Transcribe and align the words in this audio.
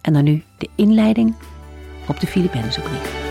En 0.00 0.12
dan 0.12 0.24
nu 0.24 0.42
de 0.58 0.68
inleiding 0.74 1.34
op 2.08 2.20
de. 2.20 2.26
De 2.26 3.27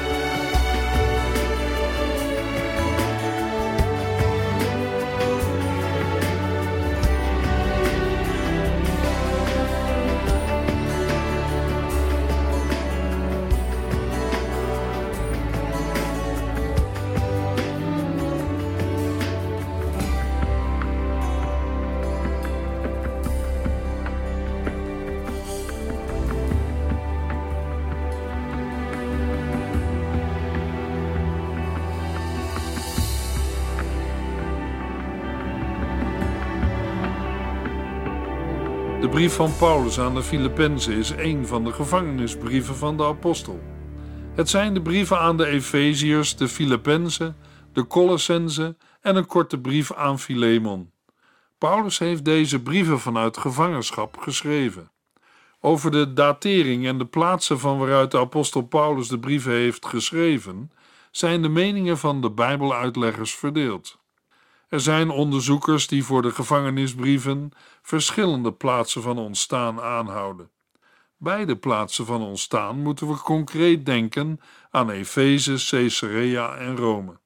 brief 39.18 39.36
van 39.36 39.58
Paulus 39.58 40.00
aan 40.00 40.16
de 40.16 40.24
Filippenzen 40.24 40.94
is 40.94 41.10
een 41.10 41.48
van 41.48 41.64
de 41.64 41.72
gevangenisbrieven 41.72 42.76
van 42.76 42.98
de 42.98 43.04
apostel. 43.04 43.60
Het 44.36 44.50
zijn 44.50 44.74
de 44.74 44.82
brieven 44.82 45.20
aan 45.20 45.38
de 45.38 45.46
Efeziërs, 45.46 46.36
de 46.36 46.48
Filippenzen, 46.48 47.36
de 47.74 47.88
Colossenzen 47.88 48.78
en 49.02 49.16
een 49.16 49.26
korte 49.26 49.60
brief 49.60 49.94
aan 49.94 50.20
Filemon. 50.20 50.92
Paulus 51.58 51.98
heeft 52.00 52.26
deze 52.26 52.62
brieven 52.62 53.00
vanuit 53.00 53.38
gevangenschap 53.38 54.18
geschreven. 54.18 54.92
Over 55.62 55.92
de 55.92 56.14
datering 56.14 56.86
en 56.86 56.98
de 56.98 57.06
plaatsen 57.06 57.60
van 57.60 57.78
waaruit 57.78 58.12
de 58.12 58.20
apostel 58.20 58.62
Paulus 58.62 59.08
de 59.08 59.20
brieven 59.20 59.52
heeft 59.52 59.86
geschreven, 59.86 60.72
zijn 61.12 61.42
de 61.42 61.50
meningen 61.50 61.98
van 61.98 62.22
de 62.22 62.32
Bijbeluitleggers 62.32 63.36
verdeeld. 63.36 64.00
Er 64.68 64.80
zijn 64.80 65.10
onderzoekers 65.10 65.88
die 65.88 66.04
voor 66.04 66.22
de 66.22 66.32
gevangenisbrieven 66.32 67.52
verschillende 67.82 68.54
plaatsen 68.54 69.02
van 69.02 69.18
ontstaan 69.18 69.82
aanhouden. 69.82 70.50
Beide 71.18 71.56
plaatsen 71.56 72.06
van 72.06 72.22
ontstaan 72.22 72.80
moeten 72.80 73.08
we 73.08 73.18
concreet 73.18 73.86
denken 73.86 74.40
aan 74.72 74.90
Efeze, 74.90 75.68
Caesarea 75.70 76.56
en 76.56 76.78
Rome. 76.78 77.18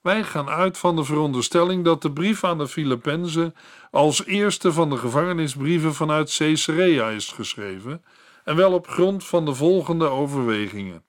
Wij 0.00 0.24
gaan 0.24 0.48
uit 0.48 0.78
van 0.78 0.96
de 0.96 1.04
veronderstelling 1.04 1.84
dat 1.84 2.02
de 2.02 2.12
brief 2.12 2.44
aan 2.44 2.58
de 2.58 2.68
Filippenzen 2.68 3.54
als 3.90 4.24
eerste 4.24 4.72
van 4.72 4.90
de 4.90 4.96
gevangenisbrieven 4.96 5.94
vanuit 5.94 6.36
Caesarea 6.36 7.08
is 7.08 7.28
geschreven, 7.28 8.04
en 8.44 8.56
wel 8.56 8.72
op 8.72 8.88
grond 8.88 9.24
van 9.24 9.44
de 9.44 9.54
volgende 9.54 10.08
overwegingen. 10.08 11.04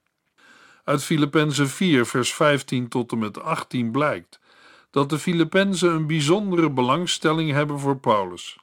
Uit 0.84 1.04
Filippenzen 1.04 1.70
4, 1.70 2.06
vers 2.06 2.34
15 2.34 2.88
tot 2.88 3.12
en 3.12 3.20
met 3.20 3.42
18 3.42 3.92
blijkt 3.92 4.42
dat 4.94 5.10
de 5.10 5.20
Filippenzen 5.20 5.92
een 5.92 6.08
bijzondere 6.08 6.70
belangstelling 6.70 7.52
hebben 7.52 7.80
voor 7.80 7.98
Paulus. 7.98 8.58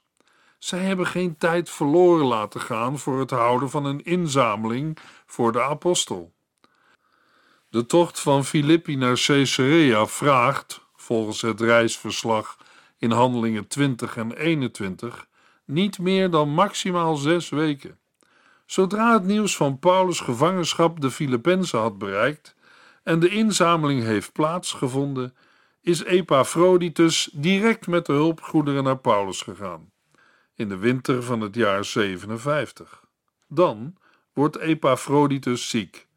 Zij 0.59 0.79
hebben 0.79 1.07
geen 1.07 1.37
tijd 1.37 1.71
verloren 1.71 2.27
laten 2.27 2.61
gaan 2.61 2.99
voor 2.99 3.19
het 3.19 3.31
houden 3.31 3.71
van 3.71 3.85
een 3.85 4.05
inzameling 4.05 4.99
voor 5.27 5.53
de 5.53 5.63
apostel. 5.63 6.33
De 7.69 7.87
tocht 7.87 8.21
van 8.21 8.45
Filippi 8.45 8.97
naar 8.97 9.23
Caesarea 9.27 10.07
vraagt, 10.07 10.81
volgens 10.97 11.41
het 11.41 11.61
reisverslag 11.61 12.57
in 12.99 13.11
handelingen 13.11 13.67
20 13.67 14.17
en 14.17 14.33
21, 14.33 15.27
niet 15.65 15.99
meer 15.99 16.31
dan 16.31 16.49
maximaal 16.49 17.17
zes 17.17 17.49
weken. 17.49 17.99
Zodra 18.67 19.13
het 19.13 19.25
nieuws 19.25 19.57
van 19.57 19.79
Paulus' 19.79 20.21
gevangenschap 20.21 21.01
de 21.01 21.11
Filippenzen 21.11 21.79
had 21.79 21.99
bereikt 21.99 22.55
en 23.03 23.21
de 23.21 23.29
inzameling 23.29 24.03
heeft 24.03 24.33
plaatsgevonden, 24.33 25.35
is 25.81 26.05
Epaphroditus 26.05 27.31
direct 27.33 27.87
met 27.87 28.07
de 28.07 28.13
hulpgoederen 28.13 28.85
naar 28.85 28.99
Paulus 28.99 29.43
gegaan, 29.43 29.91
in 30.55 30.69
de 30.69 30.77
winter 30.77 31.23
van 31.23 31.41
het 31.41 31.55
jaar 31.55 31.85
57. 31.85 33.05
Dan, 33.49 33.97
wordt 34.33 34.59
Epaphroditus 34.59 35.69
ziek. 35.69 36.09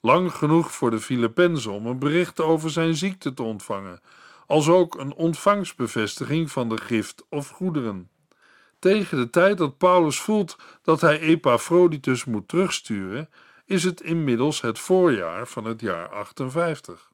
Lang 0.00 0.32
genoeg 0.32 0.72
voor 0.72 0.90
de 0.90 1.00
Filippenzen 1.00 1.72
om 1.72 1.86
een 1.86 1.98
bericht 1.98 2.40
over 2.40 2.70
zijn 2.70 2.94
ziekte 2.94 3.34
te 3.34 3.42
ontvangen, 3.42 4.00
als 4.46 4.68
ook 4.68 4.94
een 4.94 5.14
ontvangstbevestiging 5.14 6.50
van 6.50 6.68
de 6.68 6.76
gift 6.76 7.24
of 7.28 7.48
goederen. 7.48 8.10
Tegen 8.78 9.18
de 9.18 9.30
tijd 9.30 9.58
dat 9.58 9.78
Paulus 9.78 10.20
voelt 10.20 10.56
dat 10.82 11.00
hij 11.00 11.20
Epaphroditus 11.20 12.24
moet 12.24 12.48
terugsturen, 12.48 13.28
is 13.64 13.84
het 13.84 14.00
inmiddels 14.00 14.60
het 14.60 14.78
voorjaar 14.78 15.46
van 15.46 15.64
het 15.64 15.80
jaar 15.80 16.08
58. 16.08 17.11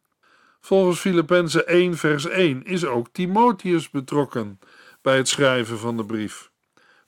Volgens 0.61 1.01
Filippenzen 1.01 1.67
1 1.67 1.97
vers 1.97 2.27
1 2.27 2.65
is 2.65 2.85
ook 2.85 3.09
Timotheus 3.13 3.91
betrokken 3.91 4.59
bij 5.03 5.17
het 5.17 5.29
schrijven 5.29 5.79
van 5.79 5.97
de 5.97 6.05
brief. 6.05 6.51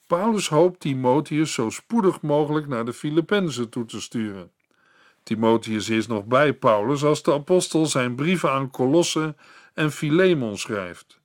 Paulus 0.07 0.49
hoopt 0.49 0.79
Timotheus 0.79 1.53
zo 1.53 1.69
spoedig 1.69 2.21
mogelijk 2.21 2.67
naar 2.67 2.85
de 2.85 2.93
Filippenzen 2.93 3.69
toe 3.69 3.85
te 3.85 4.01
sturen. 4.01 4.51
Timotheus 5.23 5.89
is 5.89 6.07
nog 6.07 6.25
bij 6.25 6.53
Paulus 6.53 7.03
als 7.03 7.23
de 7.23 7.33
apostel 7.33 7.85
zijn 7.85 8.15
brieven 8.15 8.51
aan 8.51 8.71
Colosse 8.71 9.35
en 9.73 9.91
Philemon 9.91 10.57
schrijft. 10.57 11.19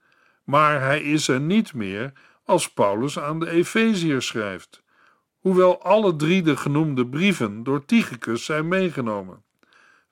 Maar 0.45 0.81
hij 0.81 1.03
is 1.03 1.29
er 1.29 1.41
niet 1.41 1.75
meer 1.75 2.13
als 2.45 2.73
Paulus 2.73 3.19
aan 3.19 3.41
de 3.41 3.51
Efeziërs 3.51 4.27
schrijft, 4.27 4.83
hoewel 5.39 5.83
alle 5.83 6.17
drie 6.17 6.43
de 6.43 6.57
genoemde 6.57 7.07
brieven 7.07 7.63
door 7.63 7.85
Tychicus 7.85 8.45
zijn 8.45 8.69
meegenomen. 8.69 9.45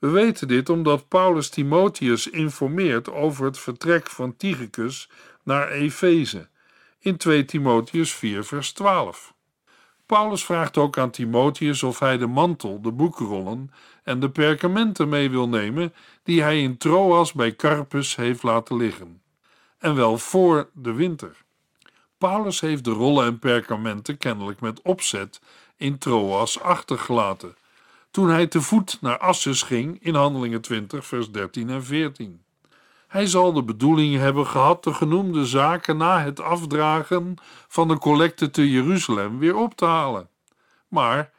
We 0.05 0.11
weten 0.11 0.49
dit 0.49 0.69
omdat 0.69 1.09
Paulus 1.09 1.49
Timotheus 1.49 2.27
informeert 2.31 3.11
over 3.11 3.45
het 3.45 3.59
vertrek 3.59 4.11
van 4.11 4.37
Tychicus 4.37 5.11
naar 5.43 5.69
Efeze 5.69 6.49
in 6.99 7.17
2 7.17 7.45
Timotheus 7.45 8.12
4 8.15 8.45
vers 8.45 8.73
12. 8.73 9.35
Paulus 10.06 10.45
vraagt 10.45 10.77
ook 10.77 10.99
aan 10.99 11.11
Timotheus 11.11 11.83
of 11.83 11.99
hij 11.99 12.19
de 12.19 12.27
mantel, 12.27 12.81
de 12.81 12.93
boekrollen 12.93 13.71
en 14.03 14.21
de 14.21 14.31
perkamenten 14.31 15.09
mee 15.09 15.31
wil 15.31 15.49
nemen 15.49 15.95
die 16.23 16.43
hij 16.43 16.62
in 16.62 16.77
Troas 16.77 17.33
bij 17.33 17.57
Carpus 17.57 18.17
heeft 18.17 18.43
laten 18.43 18.77
liggen. 18.77 19.23
En 19.79 19.95
wel 19.95 20.19
voor 20.19 20.71
de 20.73 20.93
winter. 20.93 21.37
Paulus 22.19 22.61
heeft 22.61 22.85
de 22.85 22.91
rollen 22.91 23.27
en 23.27 23.39
perkamenten 23.39 24.19
kennelijk 24.19 24.61
met 24.61 24.83
opzet 24.83 25.41
in 25.77 25.99
Troas 25.99 26.61
achtergelaten, 26.61 27.57
toen 28.14 28.28
hij 28.28 28.46
te 28.46 28.61
voet 28.61 28.99
naar 29.00 29.19
Assus 29.19 29.62
ging 29.62 30.02
in 30.02 30.14
Handelingen 30.14 30.61
20, 30.61 31.06
vers 31.06 31.31
13 31.31 31.70
en 31.70 31.84
14. 31.84 32.43
Hij 33.08 33.26
zal 33.26 33.52
de 33.52 33.62
bedoeling 33.62 34.16
hebben 34.16 34.46
gehad 34.46 34.84
de 34.84 34.94
genoemde 34.94 35.46
zaken 35.46 35.96
na 35.96 36.20
het 36.20 36.40
afdragen 36.40 37.34
van 37.69 37.88
de 37.88 37.99
collecte 37.99 38.50
te 38.50 38.70
Jeruzalem 38.70 39.38
weer 39.38 39.56
op 39.56 39.75
te 39.75 39.84
halen. 39.84 40.28
Maar 40.88 41.31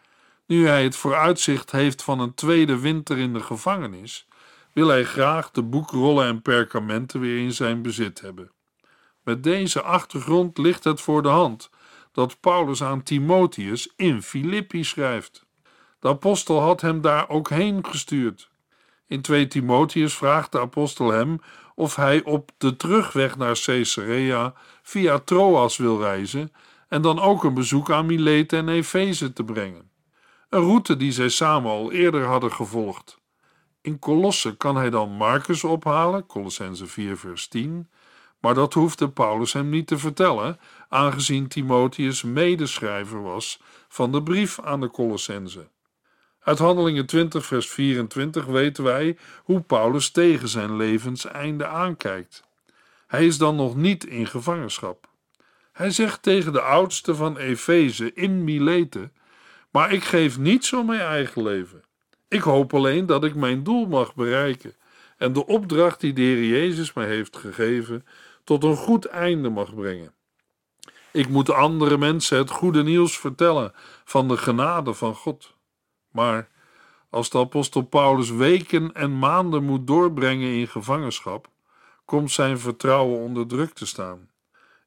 nu 0.45 0.68
hij 0.68 0.83
het 0.83 0.95
vooruitzicht 0.95 1.72
heeft 1.72 2.04
van 2.04 2.19
een 2.19 2.33
tweede 2.33 2.80
winter 2.80 3.18
in 3.18 3.33
de 3.33 3.42
gevangenis, 3.42 4.27
wil 4.74 4.88
hij 4.88 5.04
graag 5.04 5.51
de 5.51 5.63
boekrollen 5.63 6.27
en 6.27 6.42
perkamenten 6.42 7.19
weer 7.19 7.39
in 7.39 7.54
zijn 7.54 7.81
bezit 7.81 8.22
hebben. 8.22 8.51
Met 9.24 9.44
deze 9.44 9.81
achtergrond 9.81 10.57
ligt 10.57 10.83
het 10.83 11.01
voor 11.01 11.22
de 11.22 11.30
hand 11.30 11.69
dat 12.12 12.39
Paulus 12.39 12.83
aan 12.83 13.04
Timotheus 13.04 13.94
in 13.95 14.22
Filippi 14.22 14.83
schrijft. 14.83 15.45
De 16.06 16.12
apostel 16.12 16.62
had 16.62 16.81
hem 16.81 17.02
daar 17.02 17.30
ook 17.30 17.50
heen 17.50 17.86
gestuurd. 17.86 18.50
In 19.07 19.22
2 19.22 19.48
Timotheus 19.48 20.16
vraagt 20.16 20.52
de 20.52 20.60
apostel 20.60 21.12
hem 21.12 21.40
of 21.75 21.96
hij 21.96 22.24
op 22.24 22.52
de 22.57 22.75
terugweg 22.75 23.38
naar 23.38 23.60
Caesarea 23.63 24.54
via 24.81 25.19
Troas 25.19 25.78
wil 25.78 26.00
reizen 26.00 26.52
en 26.88 27.02
dan 27.02 27.19
ook 27.19 27.44
een 27.44 27.54
bezoek 27.54 27.92
aan 27.92 28.06
Mileten 28.06 28.60
en 28.60 28.69
Efeze 28.69 29.34
te 29.34 29.44
brengen. 29.44 29.90
Een 30.50 30.62
route 30.62 30.98
die 30.98 31.12
zij 31.12 31.30
samen 31.30 31.72
al 31.72 31.92
eerder 31.92 32.25
hadden 32.25 32.51
gevolgd. 32.51 33.19
In 33.81 34.00
Colosse 34.00 34.58
kan 34.58 34.75
hij 34.75 34.90
dan 34.90 35.10
Marcus 35.10 35.63
ophalen, 35.63 36.25
Colossense 36.25 36.88
4 36.88 37.18
vers 37.18 37.48
10, 37.48 37.90
maar 38.40 38.54
dat 38.54 38.74
hoefde 38.74 39.10
Paulus 39.10 39.54
hem 39.54 39.69
niet 39.69 39.88
te 39.88 39.98
vertellen, 39.98 40.60
aangezien 40.90 41.48
Timotheus 41.48 42.24
medeschrijver 42.24 43.22
was 43.22 43.62
van 43.88 44.12
de 44.12 44.24
brief 44.24 44.60
aan 44.60 44.81
de 44.81 44.90
Colossense. 44.90 45.74
Uit 46.46 46.60
Handelingen 46.60 47.06
20, 47.06 47.46
vers 47.46 47.70
24 47.70 48.46
weten 48.46 48.84
wij 48.84 49.18
hoe 49.44 49.62
Paulus 49.62 50.10
tegen 50.10 50.48
zijn 50.48 50.76
levenseinde 50.76 51.68
aankijkt. 51.68 52.44
Hij 53.08 53.26
is 53.26 53.38
dan 53.38 53.56
nog 53.56 53.76
niet 53.76 54.06
in 54.06 54.28
gevangenschap. 54.28 55.08
Hij 55.72 55.92
zegt 55.92 56.22
tegen 56.22 56.54
de 56.54 56.62
oudste 56.62 57.16
van 57.16 57.38
Efeze 57.38 58.14
in 58.14 58.44
Milete: 58.44 59.10
Maar 59.72 59.94
ik 59.94 60.04
geef 60.04 60.38
niets 60.38 60.74
om 60.74 60.86
mijn 60.86 61.00
eigen 61.00 61.44
leven. 61.44 61.84
Ik 62.28 62.42
hoop 62.42 62.74
alleen 62.74 63.06
dat 63.06 63.24
ik 63.24 63.36
mijn 63.36 63.64
doel 63.64 63.86
mag 63.86 64.16
bereiken 64.16 64.76
en 65.18 65.34
de 65.34 65.46
opdracht 65.46 66.00
die 66.00 66.14
de 66.14 66.22
Heer 66.22 66.46
Jezus 66.46 66.94
mij 66.94 67.08
heeft 67.08 67.38
gegeven 67.38 68.06
tot 68.44 68.64
een 68.64 68.78
goed 68.78 69.06
einde 69.06 69.50
mag 69.50 69.76
brengen. 69.76 70.14
Ik 71.12 71.30
moet 71.30 71.50
andere 71.50 71.98
mensen 71.98 72.38
het 72.38 72.50
goede 72.50 72.84
nieuws 72.84 73.18
vertellen 73.18 73.74
van 74.04 74.28
de 74.28 74.38
genade 74.38 74.94
van 74.94 75.16
God. 75.16 75.55
Maar 76.16 76.48
als 77.10 77.30
de 77.30 77.38
apostel 77.38 77.82
Paulus 77.82 78.30
weken 78.30 78.94
en 78.94 79.20
maanden 79.20 79.64
moet 79.64 79.88
doorbrengen 79.88 80.54
in 80.54 80.68
gevangenschap, 80.68 81.48
komt 82.06 82.32
zijn 82.32 82.60
vertrouwen 82.60 83.20
onder 83.20 83.48
druk 83.48 83.74
te 83.74 83.86
staan. 83.86 84.30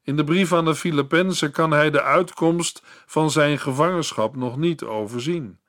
In 0.03 0.15
de 0.15 0.23
brief 0.23 0.53
aan 0.53 0.65
de 0.65 0.75
Filippenzen 0.75 1.51
kan 1.51 1.71
hij 1.71 1.89
de 1.89 2.01
uitkomst 2.01 2.81
van 3.05 3.31
zijn 3.31 3.59
gevangenschap 3.59 4.35
nog 4.35 4.57
niet 4.57 4.83
overzien. 4.83 5.59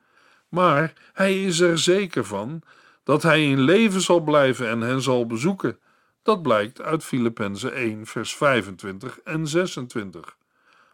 Maar 0.49 0.93
hij 1.13 1.45
is 1.45 1.61
er 1.61 1.79
zeker 1.79 2.25
van 2.25 2.63
dat 3.05 3.23
hij 3.23 3.45
in 3.45 3.61
leven 3.61 4.01
zal 4.01 4.21
blijven 4.21 4.69
en 4.69 4.81
hen 4.81 5.03
zal 5.03 5.27
bezoeken. 5.27 5.79
Dat 6.23 6.43
blijkt 6.43 6.81
uit 6.81 7.05
Filippenzen 7.05 7.75
1, 7.75 8.07
vers 8.07 8.37
25 8.37 9.21
en 9.25 9.47
26, 9.47 10.37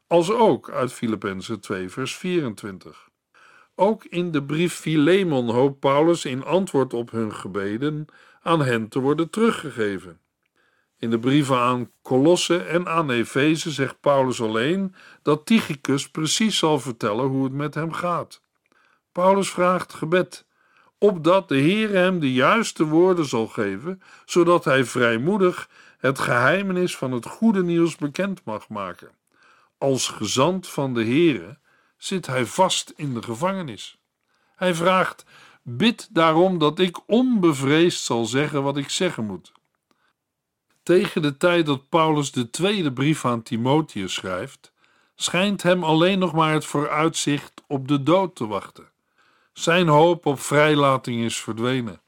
als 0.07 0.31
ook 0.31 0.71
uit 0.71 0.93
Filippenzen 0.93 1.61
2, 1.61 1.89
vers 1.89 2.17
24. 2.17 3.09
Ook 3.79 4.05
in 4.05 4.31
de 4.31 4.43
brief 4.43 4.75
Philemon 4.75 5.51
hoopt 5.51 5.81
Paulus 5.81 6.25
in 6.25 6.45
antwoord 6.45 6.95
op 6.95 7.11
hun 7.11 7.35
gebeden 7.35 8.07
aan 8.43 8.63
hen 8.63 8.89
te 8.89 8.99
worden 8.99 9.31
teruggegeven. 9.31 10.21
In 10.99 11.11
de 11.11 11.19
brieven 11.19 11.59
aan 11.59 11.91
Colosse 12.03 12.59
en 12.59 12.89
aan 12.89 13.11
Efeze 13.11 13.71
zegt 13.71 14.01
Paulus 14.01 14.41
alleen 14.41 14.95
dat 15.23 15.47
Tychicus 15.47 16.11
precies 16.11 16.59
zal 16.59 16.81
vertellen 16.81 17.25
hoe 17.25 17.45
het 17.45 17.53
met 17.53 17.75
hem 17.75 17.93
gaat. 17.93 18.43
Paulus 19.13 19.51
vraagt 19.51 19.95
gebed, 19.95 20.47
opdat 20.99 21.49
de 21.49 21.57
Heer 21.57 21.91
hem 21.91 22.21
de 22.21 22.33
juiste 22.33 22.85
woorden 22.85 23.25
zal 23.25 23.47
geven, 23.47 24.03
zodat 24.25 24.65
hij 24.65 24.85
vrijmoedig 24.85 25.69
het 25.99 26.19
geheimenis 26.19 26.97
van 26.97 27.13
het 27.13 27.27
goede 27.27 27.63
nieuws 27.63 27.97
bekend 27.97 28.45
mag 28.45 28.69
maken. 28.69 29.11
Als 29.79 30.09
gezant 30.09 30.69
van 30.69 30.95
de 30.95 31.05
Heere 31.05 31.59
zit 31.97 32.27
hij 32.27 32.47
vast 32.47 32.93
in 32.97 33.15
de 33.15 33.23
gevangenis. 33.23 33.99
Hij 34.57 34.75
vraagt: 34.75 35.25
Bid 35.63 36.09
daarom 36.11 36.59
dat 36.59 36.79
ik 36.79 37.09
onbevreesd 37.09 38.05
zal 38.05 38.25
zeggen 38.25 38.63
wat 38.63 38.77
ik 38.77 38.91
zeggen 38.91 39.27
moet. 39.27 39.53
Tegen 40.83 41.23
de 41.23 41.37
tijd 41.37 41.67
dat 41.67 41.89
Paulus 41.89 42.33
de 42.33 42.51
tweede 42.51 42.93
brief 42.93 43.25
aan 43.25 43.43
Timotheus 43.43 44.15
schrijft, 44.15 44.73
schijnt 45.15 45.63
hem 45.63 45.85
alleen 45.85 46.19
nog 46.19 46.33
maar 46.33 46.53
het 46.53 46.65
vooruitzicht 46.65 47.53
op 47.67 47.89
de 47.89 48.03
dood 48.03 48.37
te 48.37 48.47
wachten. 48.47 48.91
Zijn 49.53 49.89
hoop 49.89 50.27
op 50.27 50.41
vrijlating 50.41 51.25
is 51.25 51.41
verdwenen. 51.41 52.01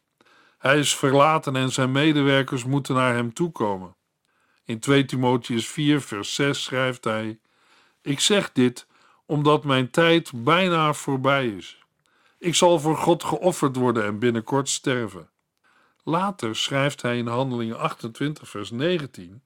Hij 0.59 0.79
is 0.79 0.97
verlaten 0.97 1.57
en 1.57 1.73
zijn 1.73 1.93
medewerkers 1.93 2.65
moeten 2.65 2.95
naar 2.95 3.15
hem 3.15 3.33
toekomen. 3.33 3.97
In 4.65 4.79
2 4.79 5.05
Timotheus 5.05 5.69
4, 5.69 6.01
vers 6.01 6.35
6 6.35 6.63
schrijft 6.63 7.05
hij: 7.05 7.39
Ik 8.03 8.21
zeg 8.21 8.53
dit 8.53 8.87
omdat 9.29 9.65
mijn 9.65 9.91
tijd 9.91 10.45
bijna 10.45 10.93
voorbij 10.93 11.47
is. 11.47 11.79
Ik 12.39 12.55
zal 12.55 12.81
voor 12.81 12.97
God 12.97 13.25
geofferd 13.25 13.77
worden 13.77 14.05
en 14.05 14.19
binnenkort 14.19 14.69
sterven. 14.69 15.31
Later 16.05 16.57
schrijft 16.57 17.03
hij 17.03 17.19
in 17.19 17.27
Handelingen 17.27 17.79
28, 17.79 18.49
vers 18.49 18.71
19 18.71 19.43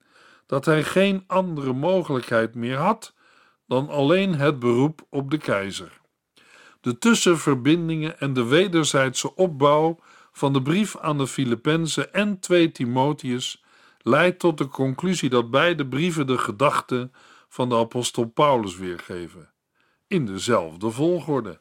dat 0.47 0.65
hij 0.65 0.85
geen 0.85 1.25
andere 1.27 1.73
mogelijkheid 1.73 2.55
meer 2.55 2.77
had 2.77 3.15
dan 3.67 3.89
alleen 3.89 4.35
het 4.35 4.59
beroep 4.59 5.07
op 5.11 5.31
de 5.31 5.39
keizer. 5.39 6.01
De 6.81 6.99
tussenverbindingen 6.99 8.21
en 8.21 8.33
de 8.33 8.45
wederzijdse 8.45 9.35
opbouw 9.35 9.99
van 10.33 10.53
de 10.53 10.63
brief 10.63 10.99
aan 10.99 11.19
de 11.19 11.27
Filippenzen 11.27 12.13
en 12.13 12.41
2 12.41 12.73
Timotheus 12.73 13.65
leidt 13.99 14.39
tot 14.39 14.59
de 14.59 14.69
conclusie 14.69 15.29
dat 15.29 15.51
beide 15.51 15.87
brieven 15.87 16.27
de 16.27 16.39
gedachten 16.39 17.13
van 17.49 17.69
de 17.69 17.77
apostel 17.77 18.25
Paulus 18.25 18.77
weergeven 18.77 19.52
in 20.13 20.27
dezelfde 20.27 20.91
volgorde. 20.91 21.61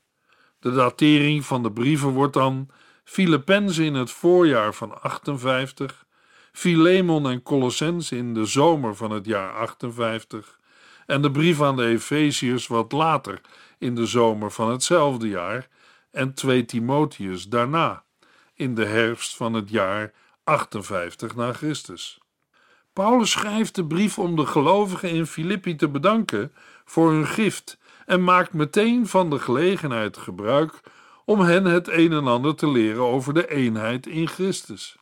De 0.60 0.72
datering 0.72 1.46
van 1.46 1.64
de 1.64 1.72
brieven 1.72 2.10
wordt 2.10 2.34
dan 2.34 2.70
Filippenzen 3.04 3.86
in 3.86 3.94
het 3.94 4.12
voorjaar 4.12 4.74
van 4.74 5.02
58, 5.02 6.06
Philemon 6.52 7.30
en 7.30 7.44
Colossense 7.44 8.18
in 8.18 8.34
de 8.34 8.46
zomer 8.46 8.96
van 8.96 9.12
het 9.12 9.26
jaar 9.26 9.54
58 9.54 10.60
en 11.06 11.22
de 11.22 11.32
brief 11.32 11.62
aan 11.62 11.76
de 11.76 11.86
Efeziërs 11.86 12.68
wat 12.68 12.92
later 12.92 13.42
in 13.78 13.96
de 13.96 14.06
zomer 14.06 14.52
van 14.52 14.72
hetzelfde 14.72 15.28
jaar 15.28 15.68
en 16.12 16.34
2 16.34 16.66
Timotheus 16.66 17.48
daarna, 17.48 18.04
in 18.54 18.76
de 18.76 18.86
herfst 18.86 19.36
van 19.36 19.54
het 19.54 19.70
jaar 19.70 20.14
58 20.44 21.36
na 21.36 21.54
Christus. 21.54 22.20
Paulus 22.94 23.32
schrijft 23.32 23.76
de 23.76 23.86
brief 23.86 24.20
om 24.20 24.36
de 24.36 24.46
gelovigen 24.46 25.10
in 25.10 25.26
Filippi 25.26 25.76
te 25.76 25.90
bedanken 25.90 26.54
voor 26.86 27.12
hun 27.12 27.28
gift 27.28 27.80
en 28.12 28.24
maakt 28.24 28.54
meteen 28.54 29.08
van 29.08 29.30
de 29.30 29.40
gelegenheid 29.40 30.18
gebruik 30.18 30.82
om 31.26 31.40
hen 31.40 31.66
het 31.66 31.88
een 31.88 32.12
en 32.12 32.28
ander 32.28 32.56
te 32.56 32.70
leren 32.70 33.04
over 33.04 33.34
de 33.34 33.50
eenheid 33.50 34.08
in 34.08 34.28
Christus. 34.28 34.98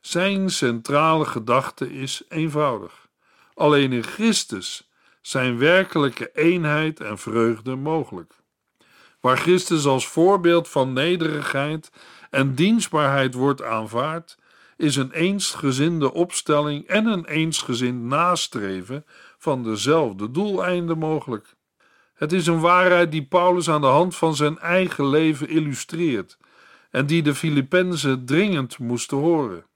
Zijn 0.00 0.50
centrale 0.50 1.24
gedachte 1.24 1.92
is 1.92 2.22
eenvoudig. 2.28 3.08
Alleen 3.54 3.92
in 3.92 4.02
Christus 4.02 4.90
zijn 5.20 5.58
werkelijke 5.58 6.30
eenheid 6.34 7.00
en 7.00 7.18
vreugde 7.18 7.74
mogelijk. 7.74 8.34
Waar 9.20 9.36
Christus 9.36 9.86
als 9.86 10.08
voorbeeld 10.08 10.68
van 10.68 10.92
nederigheid 10.92 11.90
en 12.30 12.54
dienstbaarheid 12.54 13.34
wordt 13.34 13.62
aanvaard, 13.62 14.38
is 14.76 14.96
een 14.96 15.12
eensgezinde 15.12 16.12
opstelling 16.12 16.86
en 16.86 17.06
een 17.06 17.24
eensgezind 17.24 18.02
nastreven 18.02 19.04
van 19.38 19.62
dezelfde 19.62 20.30
doeleinden 20.30 20.98
mogelijk. 20.98 21.53
Het 22.24 22.32
is 22.32 22.46
een 22.46 22.60
waarheid 22.60 23.10
die 23.10 23.24
Paulus 23.24 23.68
aan 23.68 23.80
de 23.80 23.86
hand 23.86 24.16
van 24.16 24.36
zijn 24.36 24.58
eigen 24.58 25.08
leven 25.08 25.48
illustreert 25.48 26.38
en 26.90 27.06
die 27.06 27.22
de 27.22 27.34
Filippenzen 27.34 28.24
dringend 28.24 28.78
moesten 28.78 29.16
horen. 29.16 29.66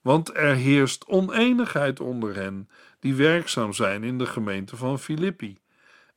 Want 0.00 0.36
er 0.36 0.54
heerst 0.54 1.06
oneenigheid 1.06 2.00
onder 2.00 2.34
hen 2.34 2.68
die 3.00 3.14
werkzaam 3.14 3.72
zijn 3.72 4.04
in 4.04 4.18
de 4.18 4.26
gemeente 4.26 4.76
van 4.76 4.98
Filippi. 4.98 5.58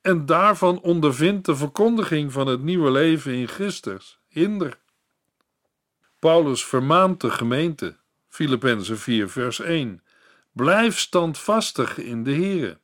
En 0.01 0.25
daarvan 0.25 0.79
ondervindt 0.79 1.45
de 1.45 1.55
verkondiging 1.55 2.31
van 2.31 2.47
het 2.47 2.61
nieuwe 2.61 2.91
leven 2.91 3.33
in 3.33 3.47
Christus 3.47 4.19
hinder. 4.27 4.77
Paulus 6.19 6.65
vermaant 6.65 7.21
de 7.21 7.29
gemeente, 7.29 7.97
Filippenzen 8.29 8.97
4, 8.97 9.29
vers 9.29 9.59
1. 9.59 10.03
Blijf 10.51 10.99
standvastig 10.99 11.97
in 11.97 12.23
de 12.23 12.33
Here. 12.33 12.79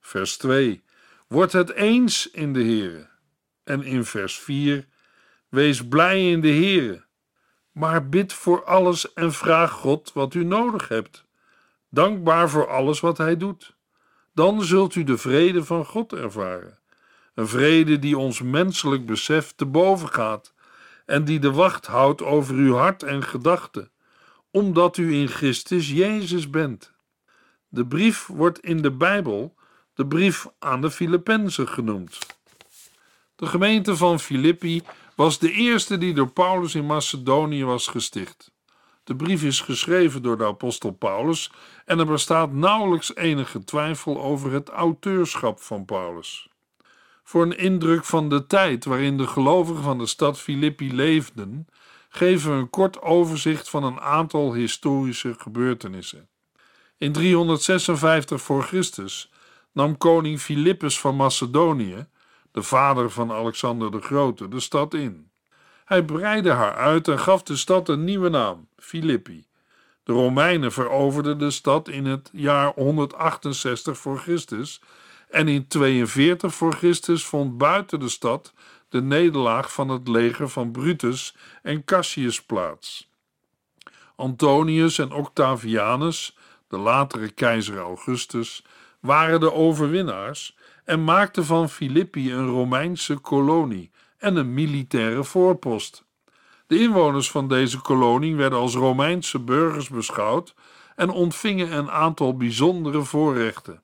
Vers 0.00 0.36
2. 0.36 0.82
Word 1.28 1.52
het 1.52 1.70
eens 1.70 2.30
in 2.30 2.52
de 2.52 2.64
Here. 2.64 3.08
En 3.64 3.82
in 3.82 4.04
vers 4.04 4.38
4. 4.38 4.86
Wees 5.48 5.88
blij 5.88 6.30
in 6.30 6.40
de 6.40 6.52
Here. 6.52 7.04
Maar 7.72 8.08
bid 8.08 8.32
voor 8.32 8.64
alles 8.64 9.12
en 9.12 9.32
vraag 9.32 9.70
God 9.70 10.12
wat 10.12 10.34
u 10.34 10.44
nodig 10.44 10.88
hebt. 10.88 11.24
Dankbaar 11.90 12.50
voor 12.50 12.68
alles 12.68 13.00
wat 13.00 13.18
Hij 13.18 13.36
doet. 13.36 13.76
Dan 14.32 14.62
zult 14.62 14.94
u 14.94 15.04
de 15.04 15.18
vrede 15.18 15.64
van 15.64 15.84
God 15.84 16.12
ervaren. 16.12 16.78
Een 17.34 17.48
vrede 17.48 17.98
die 17.98 18.18
ons 18.18 18.42
menselijk 18.42 19.06
besef 19.06 19.52
te 19.52 19.66
boven 19.66 20.08
gaat 20.08 20.54
en 21.06 21.24
die 21.24 21.38
de 21.38 21.52
wacht 21.52 21.86
houdt 21.86 22.22
over 22.22 22.54
uw 22.54 22.74
hart 22.74 23.02
en 23.02 23.22
gedachten, 23.22 23.90
omdat 24.50 24.96
u 24.96 25.14
in 25.14 25.28
Christus 25.28 25.90
Jezus 25.90 26.50
bent. 26.50 26.92
De 27.68 27.86
brief 27.86 28.26
wordt 28.26 28.58
in 28.58 28.82
de 28.82 28.92
Bijbel 28.92 29.56
de 29.98 30.06
brief 30.06 30.46
aan 30.58 30.80
de 30.80 30.90
Filippenzen 30.90 31.68
genoemd. 31.68 32.18
De 33.36 33.46
gemeente 33.46 33.96
van 33.96 34.20
Filippi 34.20 34.82
was 35.14 35.38
de 35.38 35.52
eerste 35.52 35.98
die 35.98 36.14
door 36.14 36.30
Paulus 36.30 36.74
in 36.74 36.86
Macedonië 36.86 37.64
was 37.64 37.86
gesticht. 37.86 38.52
De 39.04 39.16
brief 39.16 39.42
is 39.42 39.60
geschreven 39.60 40.22
door 40.22 40.38
de 40.38 40.44
apostel 40.44 40.90
Paulus 40.90 41.50
en 41.84 41.98
er 41.98 42.06
bestaat 42.06 42.52
nauwelijks 42.52 43.14
enige 43.14 43.64
twijfel 43.64 44.20
over 44.22 44.52
het 44.52 44.68
auteurschap 44.68 45.60
van 45.60 45.84
Paulus. 45.84 46.48
Voor 47.22 47.42
een 47.42 47.58
indruk 47.58 48.04
van 48.04 48.28
de 48.28 48.46
tijd 48.46 48.84
waarin 48.84 49.16
de 49.16 49.26
gelovigen 49.26 49.82
van 49.82 49.98
de 49.98 50.06
stad 50.06 50.38
Filippi 50.38 50.94
leefden, 50.94 51.66
geven 52.08 52.50
we 52.50 52.56
een 52.56 52.70
kort 52.70 53.00
overzicht 53.00 53.70
van 53.70 53.84
een 53.84 54.00
aantal 54.00 54.54
historische 54.54 55.34
gebeurtenissen. 55.38 56.28
In 56.98 57.12
356 57.12 58.42
voor 58.42 58.62
Christus 58.62 59.30
nam 59.72 59.98
koning 59.98 60.40
Philippus 60.40 61.00
van 61.00 61.16
Macedonië, 61.16 62.06
de 62.52 62.62
vader 62.62 63.10
van 63.10 63.32
Alexander 63.32 63.90
de 63.90 64.00
Grote, 64.00 64.48
de 64.48 64.60
stad 64.60 64.94
in. 64.94 65.30
Hij 65.84 66.04
breidde 66.04 66.50
haar 66.50 66.74
uit 66.74 67.08
en 67.08 67.18
gaf 67.18 67.42
de 67.42 67.56
stad 67.56 67.88
een 67.88 68.04
nieuwe 68.04 68.28
naam, 68.28 68.68
Filippi. 68.76 69.46
De 70.02 70.12
Romeinen 70.12 70.72
veroverden 70.72 71.38
de 71.38 71.50
stad 71.50 71.88
in 71.88 72.04
het 72.06 72.30
jaar 72.32 72.72
168 72.74 73.98
voor 73.98 74.18
Christus 74.18 74.80
en 75.28 75.48
in 75.48 75.66
42 75.66 76.54
voor 76.54 76.72
Christus 76.72 77.24
vond 77.26 77.58
buiten 77.58 78.00
de 78.00 78.08
stad 78.08 78.52
de 78.88 79.02
nederlaag 79.02 79.72
van 79.72 79.88
het 79.88 80.08
leger 80.08 80.48
van 80.48 80.70
Brutus 80.70 81.36
en 81.62 81.84
Cassius 81.84 82.42
plaats. 82.42 83.10
Antonius 84.16 84.98
en 84.98 85.12
Octavianus, 85.12 86.36
de 86.68 86.76
latere 86.76 87.30
keizer 87.30 87.78
Augustus, 87.78 88.64
waren 89.00 89.40
de 89.40 89.52
overwinnaars 89.52 90.56
en 90.84 91.04
maakten 91.04 91.44
van 91.44 91.68
Filippi 91.68 92.32
een 92.32 92.46
Romeinse 92.46 93.16
kolonie 93.18 93.90
en 94.18 94.36
een 94.36 94.54
militaire 94.54 95.24
voorpost. 95.24 96.06
De 96.66 96.78
inwoners 96.78 97.30
van 97.30 97.48
deze 97.48 97.80
kolonie 97.80 98.36
werden 98.36 98.58
als 98.58 98.74
Romeinse 98.74 99.38
burgers 99.38 99.88
beschouwd 99.88 100.54
en 100.96 101.10
ontvingen 101.10 101.76
een 101.76 101.90
aantal 101.90 102.36
bijzondere 102.36 103.02
voorrechten. 103.02 103.82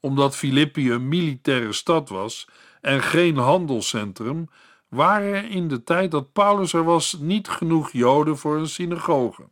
Omdat 0.00 0.36
Filippi 0.36 0.92
een 0.92 1.08
militaire 1.08 1.72
stad 1.72 2.08
was 2.08 2.48
en 2.80 3.02
geen 3.02 3.36
handelscentrum, 3.36 4.48
waren 4.88 5.34
er 5.34 5.50
in 5.50 5.68
de 5.68 5.84
tijd 5.84 6.10
dat 6.10 6.32
Paulus 6.32 6.72
er 6.72 6.84
was 6.84 7.16
niet 7.20 7.48
genoeg 7.48 7.92
Joden 7.92 8.38
voor 8.38 8.56
een 8.56 8.68
synagoge. 8.68 9.48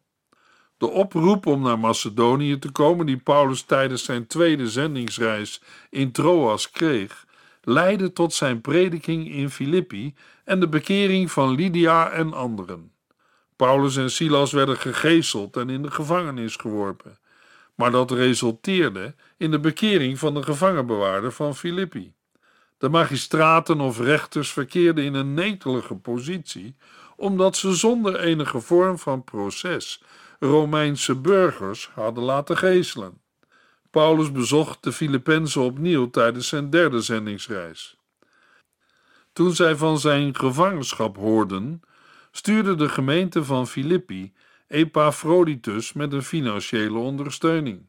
De 0.81 0.91
oproep 0.91 1.47
om 1.47 1.63
naar 1.63 1.79
Macedonië 1.79 2.59
te 2.59 2.71
komen, 2.71 3.07
die 3.07 3.17
Paulus 3.17 3.63
tijdens 3.63 4.05
zijn 4.05 4.27
tweede 4.27 4.69
zendingsreis 4.69 5.63
in 5.91 6.13
Troas 6.13 6.71
kreeg, 6.71 7.27
leidde 7.63 8.13
tot 8.13 8.33
zijn 8.33 8.61
prediking 8.61 9.31
in 9.31 9.51
Filippi 9.51 10.15
en 10.45 10.61
de 10.61 10.69
bekering 10.69 11.31
van 11.31 11.55
Lydia 11.55 12.11
en 12.11 12.33
anderen. 12.33 12.93
Paulus 13.57 13.97
en 13.97 14.11
Silas 14.11 14.53
werden 14.53 14.77
gegezeld 14.77 15.57
en 15.57 15.71
in 15.71 15.83
de 15.83 15.91
gevangenis 15.91 16.57
geworpen, 16.57 17.19
maar 17.75 17.91
dat 17.91 18.11
resulteerde 18.11 19.15
in 19.37 19.51
de 19.51 19.61
bekering 19.61 20.19
van 20.19 20.35
de 20.35 20.43
gevangenbewaarder 20.43 21.33
van 21.33 21.57
Filippi. 21.57 22.13
De 22.79 22.89
magistraten 22.89 23.81
of 23.81 23.99
rechters 23.99 24.53
verkeerden 24.53 25.05
in 25.05 25.15
een 25.15 25.35
netelige 25.35 25.95
positie, 25.95 26.77
omdat 27.17 27.57
ze 27.57 27.75
zonder 27.75 28.21
enige 28.21 28.61
vorm 28.61 28.99
van 28.99 29.25
proces 29.25 30.03
Romeinse 30.43 31.15
burgers 31.15 31.91
hadden 31.95 32.25
laten 32.25 32.57
geeselen. 32.57 33.21
Paulus 33.91 34.33
bezocht 34.33 34.83
de 34.83 34.93
Filippenzen 34.93 35.63
opnieuw 35.63 36.11
tijdens 36.11 36.49
zijn 36.49 36.71
derde 36.71 37.01
zendingsreis. 37.01 37.97
Toen 39.33 39.55
zij 39.55 39.77
van 39.77 39.99
zijn 39.99 40.37
gevangenschap 40.37 41.17
hoorden, 41.17 41.81
stuurde 42.31 42.75
de 42.75 42.89
gemeente 42.89 43.45
van 43.45 43.67
Filippi 43.67 44.33
Epaphroditus 44.69 45.93
met 45.93 46.13
een 46.13 46.23
financiële 46.23 46.99
ondersteuning. 46.99 47.89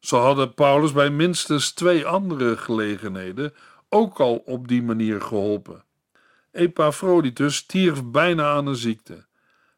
Ze 0.00 0.16
hadden 0.16 0.54
Paulus 0.54 0.92
bij 0.92 1.10
minstens 1.10 1.72
twee 1.72 2.06
andere 2.06 2.56
gelegenheden 2.56 3.54
ook 3.88 4.20
al 4.20 4.36
op 4.36 4.68
die 4.68 4.82
manier 4.82 5.20
geholpen. 5.20 5.84
Epaphroditus 6.52 7.56
stierf 7.56 8.04
bijna 8.04 8.50
aan 8.50 8.66
een 8.66 8.76
ziekte. 8.76 9.25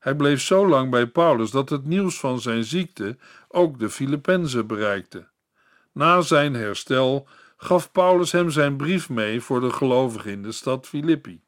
Hij 0.08 0.16
bleef 0.16 0.40
zo 0.40 0.68
lang 0.68 0.90
bij 0.90 1.06
Paulus 1.06 1.50
dat 1.50 1.68
het 1.68 1.84
nieuws 1.84 2.20
van 2.20 2.40
zijn 2.40 2.64
ziekte 2.64 3.16
ook 3.48 3.78
de 3.78 3.90
Filippenzen 3.90 4.66
bereikte. 4.66 5.28
Na 5.92 6.20
zijn 6.20 6.54
herstel 6.54 7.28
gaf 7.56 7.92
Paulus 7.92 8.32
hem 8.32 8.50
zijn 8.50 8.76
brief 8.76 9.08
mee 9.08 9.40
voor 9.40 9.60
de 9.60 9.70
gelovigen 9.70 10.30
in 10.30 10.42
de 10.42 10.52
stad 10.52 10.86
Filippi. 10.86 11.42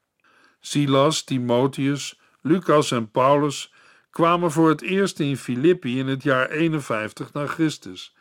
Silas, 0.61 1.25
Timotheus, 1.25 2.21
Lucas 2.41 2.91
en 2.91 3.11
Paulus 3.11 3.73
kwamen 4.11 4.51
voor 4.51 4.69
het 4.69 4.83
eerst 4.83 5.21
in 5.21 5.37
Filippi 5.37 5.99
in 5.99 6.07
het 6.07 6.23
jaar 6.23 6.51
51 6.51 7.33
na 7.33 7.47
Christus, 7.47 8.15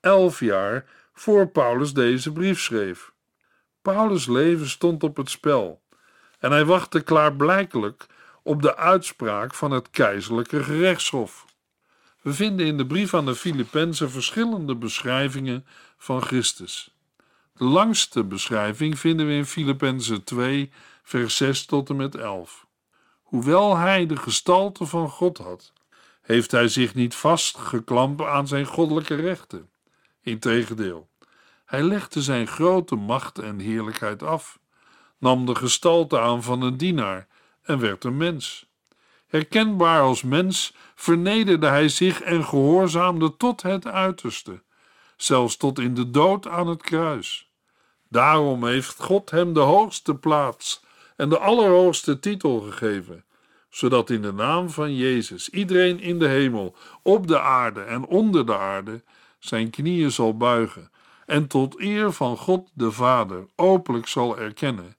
elf 0.00 0.40
jaar 0.40 0.84
voor 1.12 1.48
Paulus 1.48 1.92
deze 1.92 2.32
brief 2.32 2.60
schreef. 2.60 3.12
Paulus' 3.82 4.26
leven 4.26 4.68
stond 4.68 5.02
op 5.02 5.16
het 5.16 5.30
spel 5.30 5.82
en 6.38 6.50
hij 6.50 6.64
wachtte 6.64 7.00
klaarblijkelijk 7.00 8.06
op 8.42 8.62
de 8.62 8.76
uitspraak 8.76 9.54
van 9.54 9.70
het 9.70 9.90
keizerlijke 9.90 10.64
gerechtshof. 10.64 11.46
We 12.22 12.32
vinden 12.32 12.66
in 12.66 12.76
de 12.76 12.86
brief 12.86 13.14
aan 13.14 13.26
de 13.26 13.34
Filippenzen 13.34 14.10
verschillende 14.10 14.74
beschrijvingen 14.74 15.66
van 15.96 16.22
Christus. 16.22 16.94
De 17.52 17.64
langste 17.64 18.24
beschrijving 18.24 18.98
vinden 18.98 19.26
we 19.26 19.32
in 19.32 19.46
Filippenzen 19.46 20.24
2, 20.24 20.72
vers 21.02 21.36
6 21.36 21.66
tot 21.66 21.88
en 21.88 21.96
met 21.96 22.14
11. 22.14 22.66
Hoewel 23.22 23.76
hij 23.76 24.06
de 24.06 24.16
gestalte 24.16 24.86
van 24.86 25.08
God 25.08 25.38
had, 25.38 25.72
heeft 26.22 26.50
hij 26.50 26.68
zich 26.68 26.94
niet 26.94 27.14
vastgeklampt 27.14 28.22
aan 28.22 28.48
zijn 28.48 28.66
goddelijke 28.66 29.14
rechten. 29.14 29.70
Integendeel, 30.22 31.08
hij 31.64 31.82
legde 31.82 32.22
zijn 32.22 32.46
grote 32.46 32.94
macht 32.94 33.38
en 33.38 33.58
heerlijkheid 33.58 34.22
af 34.22 34.58
nam 35.18 35.46
de 35.46 35.54
gestalte 35.54 36.20
aan 36.20 36.42
van 36.42 36.62
een 36.62 36.76
dienaar 36.76 37.26
en 37.62 37.78
werd 37.78 38.04
een 38.04 38.16
mens. 38.16 38.68
Herkenbaar 39.26 40.00
als 40.00 40.22
mens 40.22 40.74
vernederde 40.94 41.66
hij 41.66 41.88
zich 41.88 42.20
en 42.20 42.44
gehoorzaamde 42.44 43.36
tot 43.36 43.62
het 43.62 43.86
uiterste, 43.86 44.62
zelfs 45.16 45.56
tot 45.56 45.78
in 45.78 45.94
de 45.94 46.10
dood 46.10 46.46
aan 46.46 46.66
het 46.66 46.82
kruis. 46.82 47.50
Daarom 48.08 48.66
heeft 48.66 49.00
God 49.00 49.30
hem 49.30 49.52
de 49.52 49.60
hoogste 49.60 50.14
plaats 50.14 50.82
en 51.16 51.28
de 51.28 51.38
allerhoogste 51.38 52.18
titel 52.18 52.60
gegeven, 52.60 53.24
zodat 53.68 54.10
in 54.10 54.22
de 54.22 54.32
naam 54.32 54.70
van 54.70 54.96
Jezus 54.96 55.48
iedereen 55.48 56.00
in 56.00 56.18
de 56.18 56.28
hemel, 56.28 56.76
op 57.02 57.26
de 57.26 57.40
aarde 57.40 57.80
en 57.80 58.06
onder 58.06 58.46
de 58.46 58.56
aarde 58.56 59.02
zijn 59.38 59.70
knieën 59.70 60.10
zal 60.10 60.36
buigen 60.36 60.90
en 61.26 61.46
tot 61.46 61.80
eer 61.80 62.12
van 62.12 62.36
God 62.36 62.70
de 62.74 62.92
Vader 62.92 63.46
openlijk 63.56 64.06
zal 64.06 64.38
erkennen: 64.38 64.96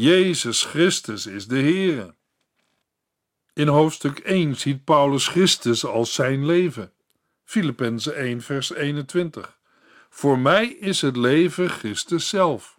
Jezus 0.00 0.64
Christus 0.64 1.26
is 1.26 1.46
de 1.46 1.58
Heere. 1.58 2.14
In 3.52 3.68
hoofdstuk 3.68 4.18
1 4.18 4.56
ziet 4.56 4.84
Paulus 4.84 5.28
Christus 5.28 5.84
als 5.84 6.14
zijn 6.14 6.46
leven. 6.46 6.92
Filippenzen 7.44 8.16
1 8.16 8.40
vers 8.40 8.72
21. 8.72 9.58
Voor 10.08 10.38
mij 10.38 10.66
is 10.66 11.00
het 11.00 11.16
leven 11.16 11.70
Christus 11.70 12.28
zelf. 12.28 12.78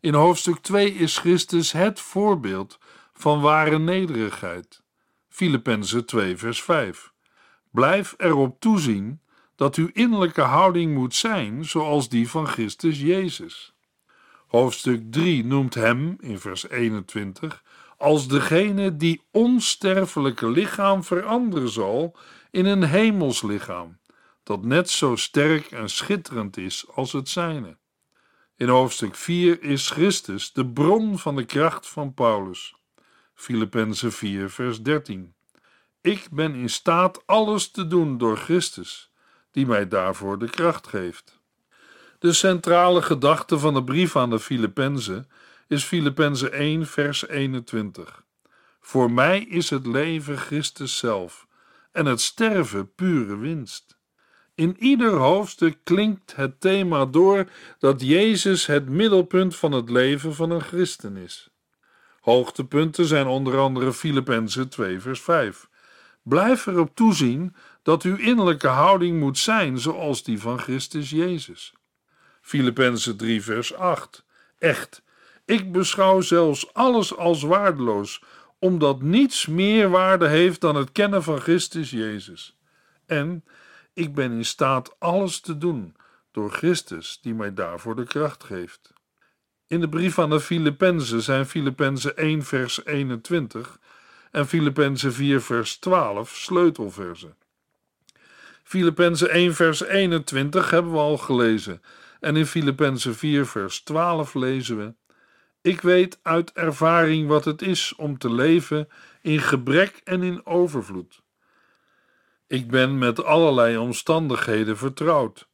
In 0.00 0.14
hoofdstuk 0.14 0.58
2 0.58 0.94
is 0.94 1.18
Christus 1.18 1.72
het 1.72 2.00
voorbeeld 2.00 2.78
van 3.14 3.40
ware 3.40 3.78
nederigheid. 3.78 4.82
Filippenzen 5.28 6.06
2 6.06 6.36
vers 6.36 6.62
5. 6.62 7.12
Blijf 7.70 8.14
erop 8.16 8.60
toezien 8.60 9.20
dat 9.54 9.76
uw 9.76 9.90
innerlijke 9.92 10.42
houding 10.42 10.94
moet 10.94 11.14
zijn 11.14 11.64
zoals 11.64 12.08
die 12.08 12.28
van 12.28 12.46
Christus 12.46 13.00
Jezus. 13.00 13.75
Hoofdstuk 14.46 15.02
3 15.10 15.44
noemt 15.44 15.74
hem 15.74 16.16
in 16.20 16.38
vers 16.38 16.68
21 16.68 17.62
als 17.96 18.28
degene 18.28 18.96
die 18.96 19.22
onsterfelijke 19.30 20.50
lichaam 20.50 21.04
veranderen 21.04 21.68
zal 21.68 22.16
in 22.50 22.66
een 22.66 22.82
hemels 22.82 23.42
lichaam, 23.42 23.98
dat 24.42 24.64
net 24.64 24.90
zo 24.90 25.16
sterk 25.16 25.70
en 25.70 25.88
schitterend 25.88 26.56
is 26.56 26.86
als 26.94 27.12
het 27.12 27.28
zijne. 27.28 27.76
In 28.56 28.68
hoofdstuk 28.68 29.14
4 29.14 29.62
is 29.62 29.90
Christus 29.90 30.52
de 30.52 30.66
bron 30.66 31.18
van 31.18 31.36
de 31.36 31.44
kracht 31.44 31.88
van 31.88 32.14
Paulus. 32.14 32.74
Filippenzen 33.34 34.12
4, 34.12 34.50
vers 34.50 34.82
13. 34.82 35.34
Ik 36.00 36.28
ben 36.30 36.54
in 36.54 36.70
staat 36.70 37.26
alles 37.26 37.70
te 37.70 37.86
doen 37.86 38.18
door 38.18 38.36
Christus, 38.36 39.12
die 39.50 39.66
mij 39.66 39.88
daarvoor 39.88 40.38
de 40.38 40.50
kracht 40.50 40.86
geeft. 40.86 41.40
De 42.26 42.32
centrale 42.32 43.02
gedachte 43.02 43.58
van 43.58 43.74
de 43.74 43.84
brief 43.84 44.16
aan 44.16 44.30
de 44.30 44.38
Filippenzen 44.38 45.28
is 45.68 45.84
Filippenzen 45.84 46.52
1, 46.52 46.86
vers 46.86 47.28
21. 47.28 48.24
Voor 48.80 49.10
mij 49.10 49.42
is 49.42 49.70
het 49.70 49.86
leven 49.86 50.38
Christus 50.38 50.98
zelf 50.98 51.46
en 51.92 52.06
het 52.06 52.20
sterven 52.20 52.94
pure 52.94 53.36
winst. 53.36 53.98
In 54.54 54.76
ieder 54.78 55.10
hoofdstuk 55.10 55.78
klinkt 55.84 56.36
het 56.36 56.60
thema 56.60 57.04
door 57.04 57.48
dat 57.78 58.00
Jezus 58.00 58.66
het 58.66 58.88
middelpunt 58.88 59.56
van 59.56 59.72
het 59.72 59.90
leven 59.90 60.34
van 60.34 60.50
een 60.50 60.62
christen 60.62 61.16
is. 61.16 61.48
Hoogtepunten 62.20 63.04
zijn 63.04 63.26
onder 63.26 63.58
andere 63.58 63.92
Filippenzen 63.92 64.68
2, 64.68 65.00
vers 65.00 65.20
5. 65.20 65.68
Blijf 66.22 66.66
erop 66.66 66.94
toezien 66.94 67.54
dat 67.82 68.02
uw 68.02 68.16
innerlijke 68.16 68.68
houding 68.68 69.20
moet 69.20 69.38
zijn 69.38 69.78
zoals 69.78 70.22
die 70.22 70.40
van 70.40 70.58
Christus 70.58 71.10
Jezus. 71.10 71.74
Filippenzen 72.46 73.16
3, 73.16 73.42
vers 73.42 73.74
8. 73.74 74.24
Echt, 74.58 75.02
ik 75.44 75.72
beschouw 75.72 76.20
zelfs 76.20 76.74
alles 76.74 77.16
als 77.16 77.42
waardeloos, 77.42 78.22
omdat 78.58 79.02
niets 79.02 79.46
meer 79.46 79.90
waarde 79.90 80.28
heeft 80.28 80.60
dan 80.60 80.76
het 80.76 80.92
kennen 80.92 81.22
van 81.22 81.40
Christus 81.40 81.90
Jezus. 81.90 82.56
En 83.06 83.44
ik 83.94 84.14
ben 84.14 84.32
in 84.32 84.44
staat 84.44 84.96
alles 84.98 85.40
te 85.40 85.58
doen 85.58 85.96
door 86.32 86.50
Christus 86.50 87.18
die 87.22 87.34
mij 87.34 87.54
daarvoor 87.54 87.96
de 87.96 88.04
kracht 88.04 88.44
geeft. 88.44 88.92
In 89.66 89.80
de 89.80 89.88
brief 89.88 90.18
aan 90.18 90.30
de 90.30 90.40
Filippenzen 90.40 91.22
zijn 91.22 91.46
Filippenzen 91.46 92.16
1 92.16 92.42
vers 92.42 92.84
21 92.84 93.78
en 94.30 94.46
Filippenzen 94.46 95.12
4 95.12 95.40
vers 95.40 95.76
12 95.76 96.30
sleutelversen. 96.30 97.36
Filippenzen 98.62 99.30
1 99.30 99.54
vers 99.54 99.82
21 99.84 100.70
hebben 100.70 100.92
we 100.92 100.98
al 100.98 101.18
gelezen 101.18 101.82
en 102.26 102.36
in 102.36 102.46
Filippenzen 102.46 103.14
4 103.14 103.46
vers 103.46 103.80
12 103.80 104.34
lezen 104.34 104.76
we 104.76 104.94
ik 105.60 105.80
weet 105.80 106.18
uit 106.22 106.52
ervaring 106.52 107.28
wat 107.28 107.44
het 107.44 107.62
is 107.62 107.94
om 107.96 108.18
te 108.18 108.32
leven 108.32 108.88
in 109.22 109.40
gebrek 109.40 110.00
en 110.04 110.22
in 110.22 110.46
overvloed. 110.46 111.22
Ik 112.46 112.70
ben 112.70 112.98
met 112.98 113.24
allerlei 113.24 113.76
omstandigheden 113.76 114.76
vertrouwd, 114.76 115.48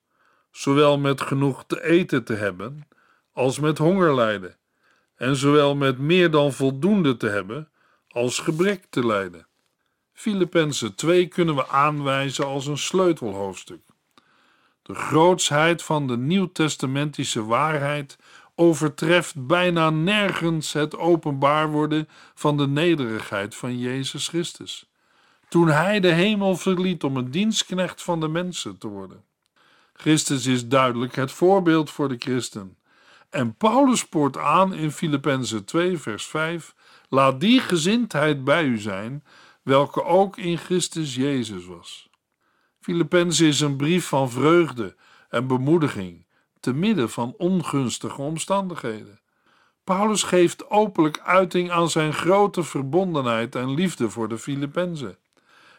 zowel 0.50 0.98
met 0.98 1.20
genoeg 1.20 1.64
te 1.66 1.84
eten 1.84 2.24
te 2.24 2.34
hebben 2.34 2.88
als 3.32 3.58
met 3.58 3.78
honger 3.78 4.14
lijden, 4.14 4.56
en 5.14 5.36
zowel 5.36 5.74
met 5.74 5.98
meer 5.98 6.30
dan 6.30 6.52
voldoende 6.52 7.16
te 7.16 7.28
hebben 7.28 7.70
als 8.08 8.38
gebrek 8.38 8.84
te 8.90 9.06
lijden. 9.06 9.46
Filippenzen 10.12 10.94
2 10.94 11.26
kunnen 11.26 11.54
we 11.54 11.68
aanwijzen 11.68 12.46
als 12.46 12.66
een 12.66 12.78
sleutelhoofdstuk. 12.78 13.91
De 14.82 14.94
grootsheid 14.94 15.82
van 15.82 16.06
de 16.06 16.16
nieuwtestamentische 16.16 17.44
waarheid 17.44 18.18
overtreft 18.54 19.46
bijna 19.46 19.90
nergens 19.90 20.72
het 20.72 20.96
openbaar 20.96 21.70
worden 21.70 22.08
van 22.34 22.56
de 22.56 22.68
nederigheid 22.68 23.54
van 23.54 23.78
Jezus 23.78 24.28
Christus. 24.28 24.90
Toen 25.48 25.68
hij 25.68 26.00
de 26.00 26.12
hemel 26.12 26.56
verliet 26.56 27.04
om 27.04 27.16
een 27.16 27.30
dienstknecht 27.30 28.02
van 28.02 28.20
de 28.20 28.28
mensen 28.28 28.78
te 28.78 28.88
worden. 28.88 29.24
Christus 29.92 30.46
is 30.46 30.68
duidelijk 30.68 31.16
het 31.16 31.32
voorbeeld 31.32 31.90
voor 31.90 32.08
de 32.08 32.16
christen. 32.18 32.76
En 33.30 33.54
Paulus 33.54 33.98
spoort 33.98 34.36
aan 34.38 34.74
in 34.74 34.90
Filippenzen 34.90 35.64
2, 35.64 35.98
vers 35.98 36.26
5: 36.26 36.74
Laat 37.08 37.40
die 37.40 37.60
gezindheid 37.60 38.44
bij 38.44 38.64
u 38.64 38.78
zijn, 38.78 39.24
welke 39.62 40.04
ook 40.04 40.38
in 40.38 40.58
Christus 40.58 41.14
Jezus 41.14 41.66
was. 41.66 42.10
Filippenzen 42.82 43.46
is 43.46 43.60
een 43.60 43.76
brief 43.76 44.06
van 44.06 44.30
vreugde 44.30 44.96
en 45.28 45.46
bemoediging 45.46 46.26
te 46.60 46.72
midden 46.72 47.10
van 47.10 47.34
ongunstige 47.38 48.22
omstandigheden. 48.22 49.20
Paulus 49.84 50.22
geeft 50.22 50.70
openlijk 50.70 51.20
uiting 51.20 51.70
aan 51.70 51.90
zijn 51.90 52.12
grote 52.12 52.62
verbondenheid 52.62 53.54
en 53.54 53.74
liefde 53.74 54.10
voor 54.10 54.28
de 54.28 54.38
Filippenzen. 54.38 55.18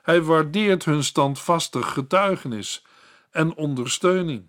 Hij 0.02 0.22
waardeert 0.22 0.86
hun 0.86 1.04
standvastig 1.04 1.94
getuigenis 1.94 2.86
en 3.32 3.56
ondersteuning. 3.56 4.48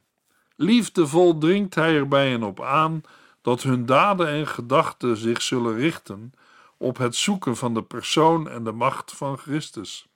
Liefdevol 0.56 1.38
dringt 1.38 1.74
hij 1.74 1.96
er 1.96 2.08
bij 2.08 2.30
hen 2.30 2.42
op 2.42 2.62
aan 2.62 3.00
dat 3.42 3.62
hun 3.62 3.86
daden 3.86 4.28
en 4.28 4.46
gedachten 4.46 5.16
zich 5.16 5.42
zullen 5.42 5.74
richten 5.74 6.32
op 6.76 6.96
het 6.96 7.16
zoeken 7.16 7.56
van 7.56 7.74
de 7.74 7.82
persoon 7.82 8.48
en 8.48 8.64
de 8.64 8.72
macht 8.72 9.12
van 9.12 9.38
Christus. 9.38 10.08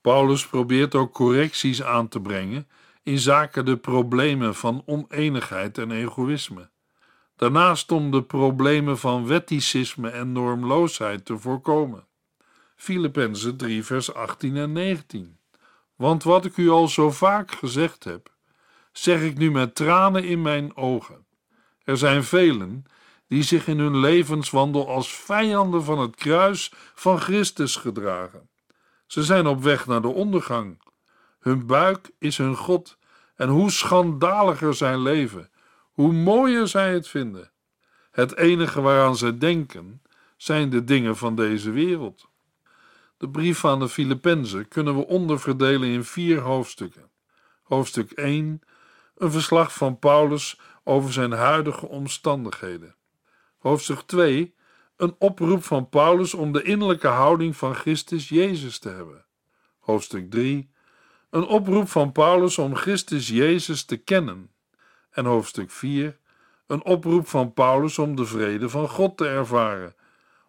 Paulus 0.00 0.46
probeert 0.46 0.94
ook 0.94 1.12
correcties 1.12 1.82
aan 1.82 2.08
te 2.08 2.20
brengen 2.20 2.68
in 3.02 3.18
zaken 3.18 3.64
de 3.64 3.76
problemen 3.76 4.54
van 4.54 4.82
oneenigheid 4.86 5.78
en 5.78 5.90
egoïsme. 5.90 6.70
Daarnaast 7.36 7.92
om 7.92 8.10
de 8.10 8.22
problemen 8.22 8.98
van 8.98 9.26
wetticisme 9.26 10.10
en 10.10 10.32
normloosheid 10.32 11.24
te 11.24 11.38
voorkomen. 11.38 12.06
Filippenzen 12.76 13.56
3 13.56 13.84
vers 13.84 14.14
18 14.14 14.56
en 14.56 14.72
19. 14.72 15.38
Want 15.96 16.22
wat 16.22 16.44
ik 16.44 16.56
u 16.56 16.70
al 16.70 16.88
zo 16.88 17.10
vaak 17.10 17.50
gezegd 17.50 18.04
heb, 18.04 18.32
zeg 18.92 19.22
ik 19.22 19.38
nu 19.38 19.50
met 19.50 19.74
tranen 19.74 20.24
in 20.24 20.42
mijn 20.42 20.76
ogen. 20.76 21.26
Er 21.84 21.96
zijn 21.96 22.24
velen 22.24 22.84
die 23.28 23.42
zich 23.42 23.66
in 23.66 23.78
hun 23.78 23.98
levenswandel 23.98 24.88
als 24.88 25.14
vijanden 25.14 25.84
van 25.84 25.98
het 25.98 26.16
kruis 26.16 26.72
van 26.94 27.20
Christus 27.20 27.76
gedragen. 27.76 28.49
Ze 29.10 29.22
zijn 29.22 29.46
op 29.46 29.62
weg 29.62 29.86
naar 29.86 30.02
de 30.02 30.08
ondergang. 30.08 30.82
Hun 31.40 31.66
buik 31.66 32.10
is 32.18 32.36
hun 32.36 32.56
God 32.56 32.98
en 33.34 33.48
hoe 33.48 33.70
schandaliger 33.70 34.74
zijn 34.74 35.02
leven, 35.02 35.50
hoe 35.92 36.12
mooier 36.12 36.68
zij 36.68 36.92
het 36.92 37.08
vinden. 37.08 37.50
Het 38.10 38.36
enige 38.36 38.80
waaraan 38.80 39.16
zij 39.16 39.38
denken 39.38 40.02
zijn 40.36 40.70
de 40.70 40.84
dingen 40.84 41.16
van 41.16 41.34
deze 41.34 41.70
wereld. 41.70 42.28
De 43.16 43.28
brief 43.28 43.64
aan 43.64 43.78
de 43.78 43.88
Filippenzen 43.88 44.68
kunnen 44.68 44.96
we 44.96 45.06
onderverdelen 45.06 45.88
in 45.88 46.04
vier 46.04 46.40
hoofdstukken. 46.40 47.10
Hoofdstuk 47.62 48.10
1: 48.10 48.62
een 49.16 49.30
verslag 49.30 49.74
van 49.74 49.98
Paulus 49.98 50.60
over 50.84 51.12
zijn 51.12 51.32
huidige 51.32 51.88
omstandigheden. 51.88 52.94
Hoofdstuk 53.58 54.00
2: 54.00 54.54
een 55.00 55.14
oproep 55.18 55.64
van 55.64 55.88
Paulus 55.88 56.34
om 56.34 56.52
de 56.52 56.62
innerlijke 56.62 57.08
houding 57.08 57.56
van 57.56 57.74
Christus 57.74 58.28
Jezus 58.28 58.78
te 58.78 58.88
hebben. 58.88 59.24
Hoofdstuk 59.78 60.30
3: 60.30 60.70
een 61.30 61.44
oproep 61.44 61.88
van 61.88 62.12
Paulus 62.12 62.58
om 62.58 62.74
Christus 62.74 63.28
Jezus 63.28 63.84
te 63.84 63.96
kennen. 63.96 64.50
En 65.10 65.24
hoofdstuk 65.24 65.70
4: 65.70 66.18
een 66.66 66.84
oproep 66.84 67.28
van 67.28 67.52
Paulus 67.52 67.98
om 67.98 68.16
de 68.16 68.24
vrede 68.24 68.68
van 68.68 68.88
God 68.88 69.16
te 69.16 69.28
ervaren. 69.28 69.94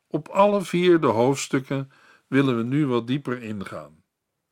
Op 0.08 0.28
alle 0.28 0.62
vier 0.62 1.00
de 1.00 1.08
hoofdstukken 1.08 1.92
willen 2.28 2.58
we 2.58 2.64
nu 2.64 2.88
wat 2.88 3.08
dieper 3.08 3.44
ingaan. 3.44 4.04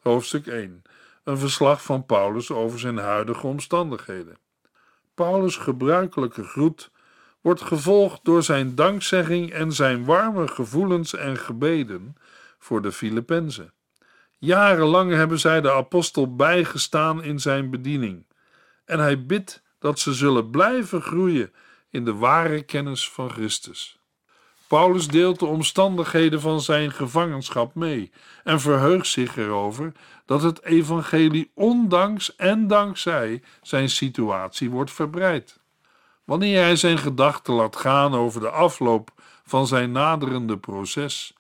Hoofdstuk 0.01 0.47
1. 0.47 0.81
Een 1.23 1.37
verslag 1.37 1.83
van 1.83 2.05
Paulus 2.05 2.51
over 2.51 2.79
zijn 2.79 2.97
huidige 2.97 3.47
omstandigheden. 3.47 4.37
Paulus' 5.13 5.57
gebruikelijke 5.57 6.43
groet 6.43 6.91
wordt 7.41 7.61
gevolgd 7.61 8.19
door 8.23 8.43
zijn 8.43 8.75
dankzegging 8.75 9.51
en 9.51 9.71
zijn 9.73 10.05
warme 10.05 10.47
gevoelens 10.47 11.15
en 11.15 11.37
gebeden 11.37 12.15
voor 12.59 12.81
de 12.81 12.91
Filippenzen. 12.91 13.73
Jarenlang 14.37 15.11
hebben 15.11 15.39
zij 15.39 15.61
de 15.61 15.71
apostel 15.71 16.35
bijgestaan 16.35 17.23
in 17.23 17.39
zijn 17.39 17.69
bediening 17.69 18.25
en 18.85 18.99
hij 18.99 19.25
bidt 19.25 19.63
dat 19.79 19.99
ze 19.99 20.13
zullen 20.13 20.49
blijven 20.49 21.01
groeien 21.01 21.53
in 21.89 22.05
de 22.05 22.13
ware 22.13 22.61
kennis 22.61 23.09
van 23.09 23.29
Christus. 23.29 23.99
Paulus 24.67 25.07
deelt 25.07 25.39
de 25.39 25.45
omstandigheden 25.45 26.41
van 26.41 26.61
zijn 26.61 26.91
gevangenschap 26.91 27.75
mee 27.75 28.11
en 28.43 28.59
verheugt 28.59 29.07
zich 29.07 29.37
erover 29.37 29.91
dat 30.25 30.41
het 30.41 30.63
evangelie 30.63 31.51
ondanks 31.53 32.35
en 32.35 32.67
dankzij 32.67 33.43
zijn 33.61 33.89
situatie 33.89 34.69
wordt 34.69 34.91
verbreid. 34.91 35.58
Wanneer 36.29 36.61
hij 36.61 36.75
zijn 36.75 36.97
gedachten 36.97 37.53
laat 37.53 37.75
gaan 37.75 38.13
over 38.13 38.41
de 38.41 38.49
afloop 38.49 39.11
van 39.43 39.67
zijn 39.67 39.91
naderende 39.91 40.57
proces, 40.57 41.33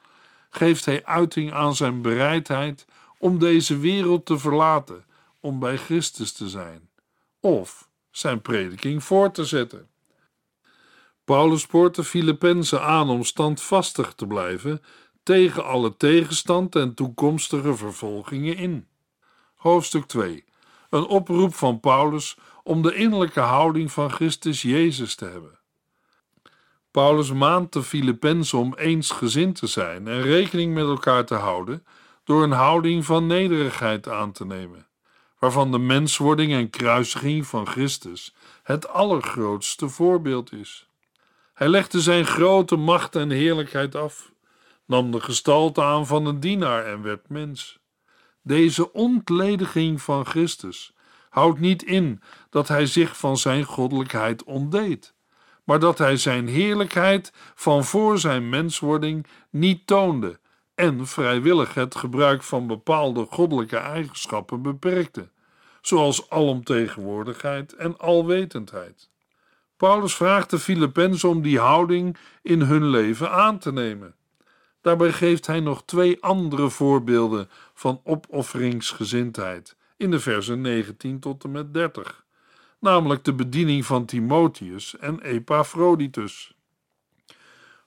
geeft 0.49 0.85
hij 0.85 1.05
uiting 1.05 1.53
aan 1.53 1.75
zijn 1.75 2.01
bereidheid 2.01 2.85
om 3.17 3.39
deze 3.39 3.77
wereld 3.77 4.25
te 4.25 4.37
verlaten 4.37 5.05
om 5.39 5.59
bij 5.59 5.77
Christus 5.77 6.31
te 6.31 6.49
zijn, 6.49 6.89
of 7.39 7.89
zijn 8.11 8.41
prediking 8.41 9.03
voor 9.03 9.31
te 9.31 9.45
zetten. 9.45 9.87
Paulus 11.23 11.61
spoort 11.61 11.95
de 11.95 12.03
Filippenzen 12.03 12.83
aan 12.83 13.09
om 13.09 13.23
standvastig 13.23 14.13
te 14.13 14.27
blijven 14.27 14.81
tegen 15.23 15.65
alle 15.65 15.97
tegenstand 15.97 16.75
en 16.75 16.93
toekomstige 16.93 17.75
vervolgingen 17.75 18.55
in. 18.55 18.87
Hoofdstuk 19.55 20.05
2. 20.05 20.45
Een 20.89 21.05
oproep 21.05 21.55
van 21.55 21.79
Paulus 21.79 22.37
om 22.69 22.81
de 22.81 22.95
innerlijke 22.95 23.39
houding 23.39 23.91
van 23.91 24.11
Christus 24.11 24.61
Jezus 24.61 25.15
te 25.15 25.25
hebben. 25.25 25.59
Paulus 26.91 27.31
maant 27.31 27.73
de 27.73 27.83
Filippenzen 27.83 28.57
om 28.57 28.73
eensgezind 28.73 29.55
te 29.55 29.67
zijn 29.67 30.07
en 30.07 30.21
rekening 30.21 30.73
met 30.73 30.83
elkaar 30.83 31.25
te 31.25 31.35
houden 31.35 31.85
door 32.23 32.43
een 32.43 32.51
houding 32.51 33.05
van 33.05 33.27
nederigheid 33.27 34.09
aan 34.09 34.31
te 34.31 34.45
nemen, 34.45 34.87
waarvan 35.39 35.71
de 35.71 35.77
menswording 35.77 36.53
en 36.53 36.69
kruisiging 36.69 37.47
van 37.47 37.67
Christus 37.67 38.35
het 38.63 38.87
allergrootste 38.87 39.89
voorbeeld 39.89 40.53
is. 40.53 40.87
Hij 41.53 41.67
legde 41.67 42.01
zijn 42.01 42.25
grote 42.25 42.75
macht 42.75 43.15
en 43.15 43.29
heerlijkheid 43.29 43.95
af, 43.95 44.31
nam 44.85 45.11
de 45.11 45.19
gestalte 45.21 45.83
aan 45.83 46.07
van 46.07 46.25
een 46.25 46.39
dienaar 46.39 46.85
en 46.85 47.01
werd 47.01 47.29
mens. 47.29 47.79
Deze 48.41 48.93
ontlediging 48.93 50.01
van 50.01 50.25
Christus 50.25 50.93
houdt 51.29 51.59
niet 51.59 51.83
in 51.83 52.21
dat 52.49 52.67
hij 52.67 52.85
zich 52.85 53.17
van 53.17 53.37
zijn 53.37 53.63
goddelijkheid 53.63 54.43
ontdeed, 54.43 55.13
maar 55.63 55.79
dat 55.79 55.97
hij 55.97 56.17
zijn 56.17 56.47
heerlijkheid 56.47 57.33
van 57.55 57.83
voor 57.83 58.19
zijn 58.19 58.49
menswording 58.49 59.27
niet 59.49 59.87
toonde 59.87 60.39
en 60.75 61.07
vrijwillig 61.07 61.73
het 61.73 61.95
gebruik 61.95 62.43
van 62.43 62.67
bepaalde 62.67 63.27
goddelijke 63.29 63.77
eigenschappen 63.77 64.61
beperkte, 64.61 65.29
zoals 65.81 66.29
alomtegenwoordigheid 66.29 67.73
en 67.73 67.97
alwetendheid. 67.97 69.09
Paulus 69.77 70.15
vraagt 70.15 70.49
de 70.49 70.59
Filippenzen 70.59 71.29
om 71.29 71.41
die 71.41 71.59
houding 71.59 72.17
in 72.41 72.61
hun 72.61 72.85
leven 72.89 73.31
aan 73.31 73.59
te 73.59 73.71
nemen. 73.71 74.15
Daarbij 74.81 75.11
geeft 75.11 75.47
hij 75.47 75.59
nog 75.59 75.83
twee 75.85 76.23
andere 76.23 76.69
voorbeelden 76.69 77.49
van 77.73 78.01
opofferingsgezindheid 78.03 79.77
in 79.99 80.11
de 80.11 80.19
versen 80.19 80.61
19 80.61 81.19
tot 81.19 81.43
en 81.43 81.51
met 81.51 81.73
30, 81.73 82.25
namelijk 82.79 83.23
de 83.23 83.33
bediening 83.33 83.85
van 83.85 84.05
Timotheus 84.05 84.97
en 84.97 85.21
Epaphroditus. 85.21 86.53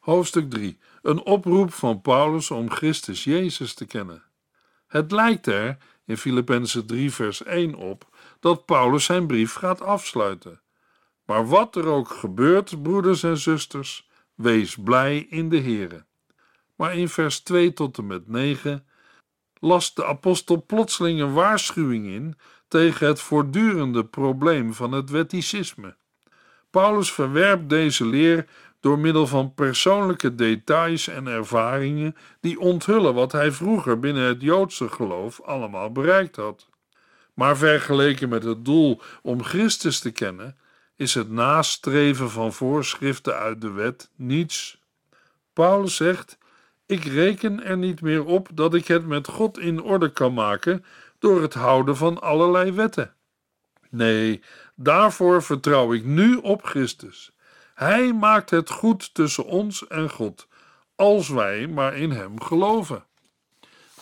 Hoofdstuk 0.01 0.51
3. 0.51 0.79
Een 1.03 1.22
oproep 1.22 1.72
van 1.72 2.01
Paulus 2.01 2.51
om 2.51 2.70
Christus 2.70 3.25
Jezus 3.25 3.75
te 3.75 3.85
kennen. 3.85 4.22
Het 4.87 5.12
lijkt 5.12 5.46
er 5.46 5.77
in 6.05 6.16
Filippenzen 6.16 6.87
3 6.87 7.12
vers 7.12 7.42
1 7.42 7.75
op 7.75 8.07
dat 8.40 8.64
Paulus 8.64 9.05
zijn 9.05 9.27
brief 9.27 9.55
gaat 9.55 9.81
afsluiten. 9.81 10.61
Maar 11.25 11.46
wat 11.46 11.77
er 11.77 11.87
ook 11.87 12.09
gebeurt, 12.09 12.83
broeders 12.83 13.22
en 13.22 13.37
zusters, 13.37 14.09
wees 14.35 14.77
blij 14.77 15.18
in 15.18 15.48
de 15.48 15.61
Here. 15.61 16.05
Maar 16.77 16.96
in 16.96 17.09
vers 17.09 17.40
2 17.40 17.72
tot 17.72 17.98
en 17.98 18.07
met 18.07 18.29
9 18.29 18.87
las 19.62 19.94
de 19.94 20.05
apostel 20.05 20.64
plotseling 20.66 21.20
een 21.20 21.33
waarschuwing 21.33 22.07
in 22.07 22.35
tegen 22.68 23.07
het 23.07 23.20
voortdurende 23.20 24.05
probleem 24.05 24.75
van 24.75 24.92
het 24.92 25.11
wetticisme. 25.11 25.96
Paulus 26.70 27.12
verwerpt 27.12 27.68
deze 27.68 28.07
leer 28.07 28.46
door 28.81 28.98
middel 28.98 29.27
van 29.27 29.55
persoonlijke 29.55 30.35
details 30.35 31.09
en 31.09 31.27
ervaringen 31.27 32.16
die 32.40 32.61
onthullen 32.61 33.14
wat 33.14 33.33
hij 33.33 33.53
vroeger 33.53 33.98
binnen 33.98 34.22
het 34.22 34.42
Joodse 34.42 34.88
geloof 34.88 35.40
allemaal 35.40 35.92
bereikt 35.92 36.37
had. 36.37 36.68
Maar 37.35 37.57
vergeleken 37.57 38.29
met 38.29 38.42
het 38.42 38.64
doel 38.64 39.01
om 39.22 39.42
Christus 39.42 40.01
te 40.01 40.11
kennen, 40.11 40.57
is 40.96 41.14
het 41.14 41.31
nastreven 41.31 42.31
van 42.31 42.53
voorschriften 42.53 43.37
uit 43.37 43.61
de 43.61 43.70
wet 43.70 44.11
niets. 44.16 44.81
Paulus 45.53 45.96
zegt: 45.96 46.38
Ik 46.87 47.05
reken 47.05 47.64
er 47.64 47.77
niet 47.77 48.01
meer 48.01 48.25
op 48.25 48.49
dat 48.55 48.75
ik 48.75 48.87
het 48.87 49.07
met 49.07 49.29
God 49.29 49.59
in 49.59 49.83
orde 49.83 50.12
kan 50.12 50.35
maken 50.35 50.85
door 51.18 51.42
het 51.42 51.55
houden 51.55 51.97
van 51.97 52.21
allerlei 52.21 52.73
wetten. 52.73 53.14
Nee, 53.90 54.42
daarvoor 54.75 55.42
vertrouw 55.42 55.92
ik 55.92 56.05
nu 56.05 56.37
op 56.37 56.64
Christus. 56.64 57.33
Hij 57.75 58.12
maakt 58.12 58.51
het 58.51 58.71
goed 58.71 59.14
tussen 59.14 59.45
ons 59.45 59.87
en 59.87 60.11
God, 60.11 60.49
als 60.97 61.29
wij 61.29 61.66
maar 61.66 61.97
in 61.97 62.11
Hem 62.11 62.42
geloven. 62.42 63.05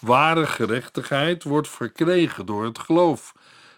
Ware 0.01 0.47
gerechtigheid 0.47 1.43
wordt 1.43 1.69
verkregen 1.69 2.47
door 2.47 2.64
het 2.64 2.79
geloof, 2.79 3.35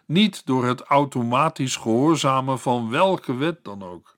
niet 0.06 0.46
door 0.46 0.64
het 0.64 0.80
automatisch 0.80 1.76
gehoorzamen 1.76 2.58
van 2.58 2.90
welke 2.90 3.36
wet 3.36 3.64
dan 3.64 3.82
ook. 3.82 4.16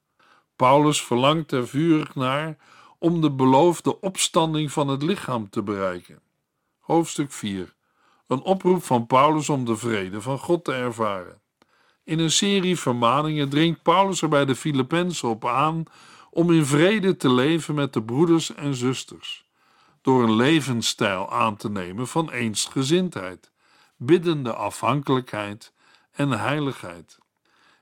Paulus 0.57 1.03
verlangt 1.03 1.53
er 1.53 1.69
vurig 1.69 2.15
naar 2.15 2.57
om 3.05 3.21
de 3.21 3.31
beloofde 3.31 4.01
opstanding 4.01 4.73
van 4.73 4.89
het 4.89 5.03
lichaam 5.03 5.51
te 5.51 5.63
bereiken. 5.63 6.21
Hoofdstuk 6.79 7.33
4. 7.33 7.75
Een 8.27 8.43
oproep 8.43 8.83
van 8.83 9.07
Paulus 9.07 9.49
om 9.49 9.65
de 9.65 9.77
vrede 9.77 10.21
van 10.21 10.39
God 10.39 10.65
te 10.65 10.73
ervaren. 10.73 11.41
In 12.05 12.19
een 12.19 12.31
serie 12.31 12.79
vermaningen 12.79 13.49
dringt 13.49 13.83
Paulus 13.83 14.23
er 14.23 14.29
bij 14.29 14.45
de 14.45 14.55
Filippenzen 14.55 15.29
op 15.29 15.47
aan 15.47 15.85
om 16.31 16.53
in 16.53 16.67
vrede 16.67 17.17
te 17.17 17.33
leven 17.33 17.75
met 17.75 17.93
de 17.93 18.03
broeders 18.03 18.55
en 18.55 18.75
zusters, 18.75 19.45
door 20.03 20.23
een 20.23 20.37
levensstijl 20.37 21.33
aan 21.33 21.57
te 21.57 21.71
nemen 21.71 22.07
van 22.07 22.31
eensgezindheid, 22.31 23.53
biddende 23.97 24.55
afhankelijkheid 24.55 25.73
en 26.13 26.31
heiligheid. 26.31 27.19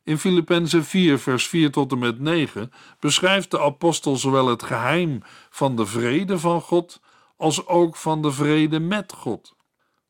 In 0.05 0.19
Filippenzen 0.19 0.85
4, 0.85 1.19
vers 1.19 1.49
4 1.49 1.71
tot 1.71 1.93
en 1.93 1.99
met 1.99 2.21
9 2.21 2.73
beschrijft 3.01 3.51
de 3.51 3.61
apostel 3.61 4.17
zowel 4.17 4.47
het 4.47 4.63
geheim 4.63 5.23
van 5.51 5.77
de 5.77 5.87
vrede 5.87 6.39
van 6.39 6.61
God 6.61 7.01
als 7.37 7.67
ook 7.67 7.97
van 7.97 8.23
de 8.23 8.33
vrede 8.33 8.81
met 8.81 9.13
God. 9.13 9.57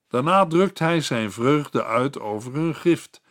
Daarna 0.09 0.47
drukt 0.47 0.79
hij 0.79 1.01
zijn 1.01 1.33
vreugde 1.33 1.85
uit 1.85 2.21
over 2.21 2.53
hun 2.53 2.75
gift 2.75 3.23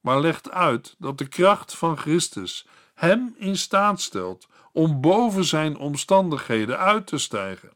maar 0.00 0.20
legt 0.20 0.50
uit 0.50 0.94
dat 0.98 1.18
de 1.18 1.28
kracht 1.28 1.76
van 1.76 1.96
Christus 1.96 2.66
hem 2.94 3.34
in 3.38 3.56
staat 3.56 4.00
stelt 4.00 4.48
om 4.72 5.00
boven 5.00 5.44
zijn 5.44 5.76
omstandigheden 5.76 6.78
uit 6.78 7.06
te 7.06 7.18
stijgen. 7.18 7.72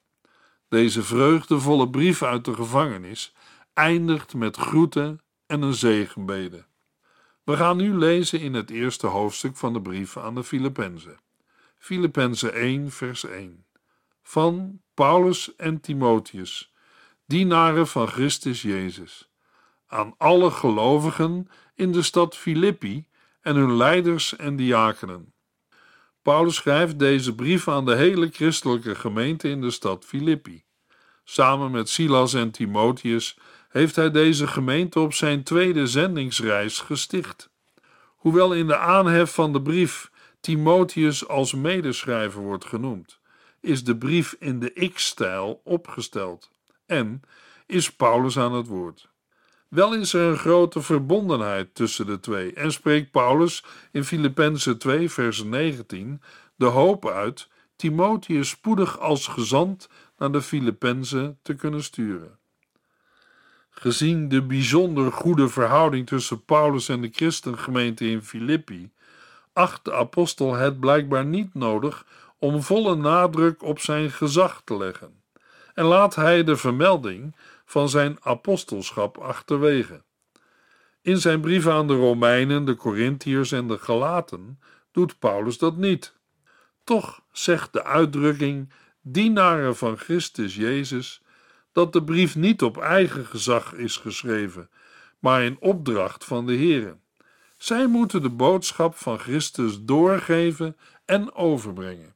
Deze 0.68 1.02
vreugdevolle 1.02 1.90
brief 1.90 2.22
uit 2.22 2.44
de 2.44 2.54
gevangenis 2.54 3.34
eindigt 3.74 4.34
met 4.34 4.56
groeten 4.56 5.20
en 5.46 5.62
een 5.62 5.74
zegenbede. 5.74 6.64
We 7.44 7.56
gaan 7.56 7.76
nu 7.76 7.94
lezen 7.94 8.40
in 8.40 8.54
het 8.54 8.70
eerste 8.70 9.06
hoofdstuk 9.06 9.56
van 9.56 9.72
de 9.72 9.82
brief 9.82 10.16
aan 10.16 10.34
de 10.34 10.44
Filippenzen. 10.44 11.20
Filippenzen 11.78 12.54
1, 12.54 12.90
vers 12.90 13.24
1. 13.24 13.64
Van 14.22 14.80
Paulus 14.94 15.56
en 15.56 15.80
Timotheus, 15.80 16.72
dienaren 17.26 17.86
van 17.86 18.08
Christus 18.08 18.62
Jezus, 18.62 19.30
aan 19.86 20.14
alle 20.18 20.50
gelovigen 20.50 21.48
in 21.74 21.92
de 21.92 22.02
stad 22.02 22.36
Filippi 22.36 23.06
en 23.40 23.56
hun 23.56 23.76
leiders 23.76 24.36
en 24.36 24.56
diakenen. 24.56 25.34
Paulus 26.22 26.54
schrijft 26.54 26.98
deze 26.98 27.34
brief 27.34 27.68
aan 27.68 27.84
de 27.84 27.94
hele 27.94 28.28
christelijke 28.30 28.94
gemeente 28.94 29.48
in 29.48 29.60
de 29.60 29.70
stad 29.70 30.04
Filippi. 30.04 30.64
Samen 31.24 31.70
met 31.70 31.88
Silas 31.88 32.34
en 32.34 32.50
Timotheus 32.50 33.38
heeft 33.72 33.96
hij 33.96 34.10
deze 34.10 34.46
gemeente 34.46 35.00
op 35.00 35.14
zijn 35.14 35.42
tweede 35.42 35.86
zendingsreis 35.86 36.78
gesticht. 36.78 37.50
Hoewel 38.16 38.54
in 38.54 38.66
de 38.66 38.76
aanhef 38.76 39.34
van 39.34 39.52
de 39.52 39.62
brief 39.62 40.10
Timotheus 40.40 41.28
als 41.28 41.54
medeschrijver 41.54 42.40
wordt 42.40 42.64
genoemd, 42.64 43.20
is 43.60 43.84
de 43.84 43.96
brief 43.96 44.36
in 44.38 44.60
de 44.60 44.90
X-stijl 44.94 45.60
opgesteld 45.64 46.50
en 46.86 47.22
is 47.66 47.92
Paulus 47.92 48.38
aan 48.38 48.52
het 48.52 48.66
woord. 48.66 49.10
Wel 49.68 49.94
is 49.94 50.12
er 50.12 50.30
een 50.30 50.38
grote 50.38 50.82
verbondenheid 50.82 51.74
tussen 51.74 52.06
de 52.06 52.20
twee 52.20 52.52
en 52.52 52.72
spreekt 52.72 53.10
Paulus 53.10 53.64
in 53.92 54.04
Filippenzen 54.04 54.78
2 54.78 55.10
vers 55.10 55.42
19 55.42 56.22
de 56.56 56.66
hoop 56.66 57.08
uit 57.08 57.48
Timotheus 57.76 58.48
spoedig 58.48 58.98
als 58.98 59.26
gezant 59.26 59.88
naar 60.18 60.32
de 60.32 60.42
Filippenzen 60.42 61.38
te 61.42 61.54
kunnen 61.54 61.82
sturen. 61.82 62.38
Gezien 63.74 64.28
de 64.28 64.42
bijzonder 64.42 65.12
goede 65.12 65.48
verhouding 65.48 66.06
tussen 66.06 66.44
Paulus 66.44 66.88
en 66.88 67.00
de 67.00 67.10
christengemeente 67.12 68.10
in 68.10 68.22
Filippi, 68.22 68.90
acht 69.52 69.84
de 69.84 69.92
apostel 69.94 70.54
het 70.54 70.80
blijkbaar 70.80 71.24
niet 71.24 71.54
nodig 71.54 72.06
om 72.38 72.62
volle 72.62 72.94
nadruk 72.96 73.62
op 73.62 73.78
zijn 73.78 74.10
gezag 74.10 74.62
te 74.64 74.76
leggen. 74.76 75.22
En 75.74 75.84
laat 75.84 76.14
hij 76.14 76.44
de 76.44 76.56
vermelding 76.56 77.36
van 77.64 77.88
zijn 77.88 78.16
apostelschap 78.20 79.18
achterwege. 79.18 80.02
In 81.02 81.18
zijn 81.18 81.40
brieven 81.40 81.72
aan 81.72 81.86
de 81.86 81.96
Romeinen, 81.96 82.64
de 82.64 82.76
Corinthiërs 82.76 83.52
en 83.52 83.68
de 83.68 83.78
Galaten 83.78 84.60
doet 84.92 85.18
Paulus 85.18 85.58
dat 85.58 85.76
niet. 85.76 86.14
Toch 86.84 87.20
zegt 87.32 87.72
de 87.72 87.84
uitdrukking 87.84 88.72
dienaren 89.00 89.76
van 89.76 89.96
Christus 89.96 90.54
Jezus 90.54 91.21
dat 91.72 91.92
de 91.92 92.04
brief 92.04 92.36
niet 92.36 92.62
op 92.62 92.78
eigen 92.78 93.26
gezag 93.26 93.74
is 93.74 93.96
geschreven, 93.96 94.70
maar 95.18 95.42
in 95.42 95.56
opdracht 95.60 96.24
van 96.24 96.46
de 96.46 96.56
Here. 96.56 96.96
Zij 97.56 97.86
moeten 97.86 98.22
de 98.22 98.30
boodschap 98.30 98.96
van 98.96 99.18
Christus 99.18 99.78
doorgeven 99.80 100.76
en 101.04 101.34
overbrengen. 101.34 102.14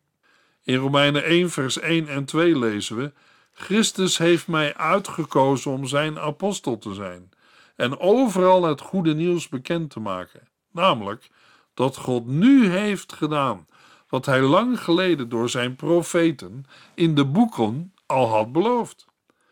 In 0.63 0.77
Romeinen 0.77 1.25
1, 1.25 1.51
vers 1.51 1.79
1 1.79 2.09
en 2.09 2.25
2 2.25 2.59
lezen 2.59 2.97
we: 2.97 3.13
Christus 3.53 4.19
heeft 4.19 4.47
mij 4.47 4.75
uitgekozen 4.75 5.71
om 5.71 5.87
zijn 5.87 6.19
apostel 6.19 6.79
te 6.79 6.95
zijn 6.95 7.31
en 7.77 7.99
overal 7.99 8.63
het 8.63 8.81
goede 8.81 9.15
nieuws 9.15 9.49
bekend 9.49 9.91
te 9.91 10.01
maken, 10.01 10.49
namelijk 10.73 11.29
dat 11.75 11.97
God 11.97 12.27
nu 12.27 12.69
heeft 12.69 13.13
gedaan 13.13 13.67
wat 14.09 14.27
hij 14.27 14.41
lang 14.41 14.81
geleden 14.81 15.29
door 15.29 15.49
zijn 15.49 15.77
profeten 15.77 16.65
in 16.95 17.15
de 17.15 17.25
boeken 17.25 17.93
al 18.07 18.29
had 18.29 18.53
beloofd. 18.53 19.07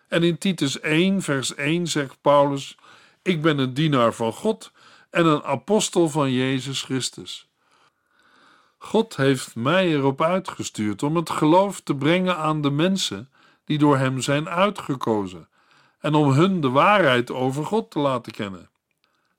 En 0.08 0.22
in 0.22 0.38
Titus 0.38 0.80
1, 0.80 1.22
vers 1.22 1.54
1 1.54 1.86
zegt 1.86 2.20
Paulus: 2.20 2.76
Ik 3.22 3.42
ben 3.42 3.58
een 3.58 3.74
dienaar 3.74 4.12
van 4.12 4.32
God 4.32 4.72
en 5.10 5.26
een 5.26 5.42
apostel 5.42 6.08
van 6.08 6.32
Jezus 6.32 6.82
Christus. 6.82 7.48
God 8.78 9.16
heeft 9.16 9.54
mij 9.54 9.92
erop 9.92 10.22
uitgestuurd 10.22 11.02
om 11.02 11.16
het 11.16 11.30
geloof 11.30 11.80
te 11.80 11.94
brengen 11.94 12.36
aan 12.36 12.60
de 12.60 12.70
mensen 12.70 13.30
die 13.64 13.78
door 13.78 13.96
Hem 13.96 14.20
zijn 14.20 14.48
uitgekozen 14.48 15.48
en 16.00 16.14
om 16.14 16.30
hun 16.30 16.60
de 16.60 16.68
waarheid 16.68 17.30
over 17.30 17.64
God 17.64 17.90
te 17.90 17.98
laten 17.98 18.32
kennen. 18.32 18.70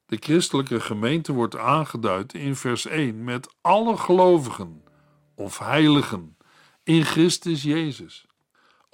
De 0.06 0.18
christelijke 0.20 0.80
gemeente 0.80 1.34
wordt 1.34 1.58
aangeduid 1.58 2.34
in 2.34 2.56
vers 2.56 2.86
1 2.86 3.24
met 3.24 3.56
alle 3.62 3.98
gelovigen 3.98 4.84
of 5.36 5.60
heiligen 5.60 6.38
in 6.84 7.04
Christus 7.04 7.64
Jezus. 7.64 8.26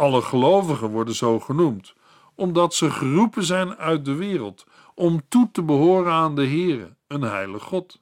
Alle 0.01 0.21
gelovigen 0.21 0.89
worden 0.89 1.15
zo 1.15 1.39
genoemd, 1.39 1.93
omdat 2.35 2.73
ze 2.73 2.91
geroepen 2.91 3.43
zijn 3.43 3.75
uit 3.75 4.05
de 4.05 4.13
wereld 4.13 4.65
om 4.95 5.21
toe 5.29 5.49
te 5.51 5.63
behoren 5.63 6.11
aan 6.11 6.35
de 6.35 6.47
Here, 6.47 6.95
een 7.07 7.21
heilig 7.21 7.63
God. 7.63 7.99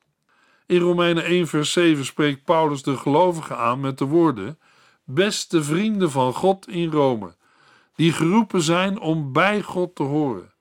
In 0.65 0.79
Romeinen 0.79 1.23
1 1.23 1.47
vers 1.47 1.71
7 1.71 2.05
spreekt 2.05 2.43
Paulus 2.43 2.83
de 2.83 2.97
gelovigen 2.97 3.57
aan 3.57 3.79
met 3.79 3.97
de 3.97 4.05
woorden: 4.05 4.59
Beste 5.03 5.63
vrienden 5.63 6.11
van 6.11 6.33
God 6.33 6.67
in 6.67 6.91
Rome, 6.91 7.35
die 7.95 8.11
geroepen 8.11 8.61
zijn 8.61 8.99
om 8.99 9.33
bij 9.33 9.61
God 9.61 9.95
te 9.95 10.03
horen. 10.03 10.53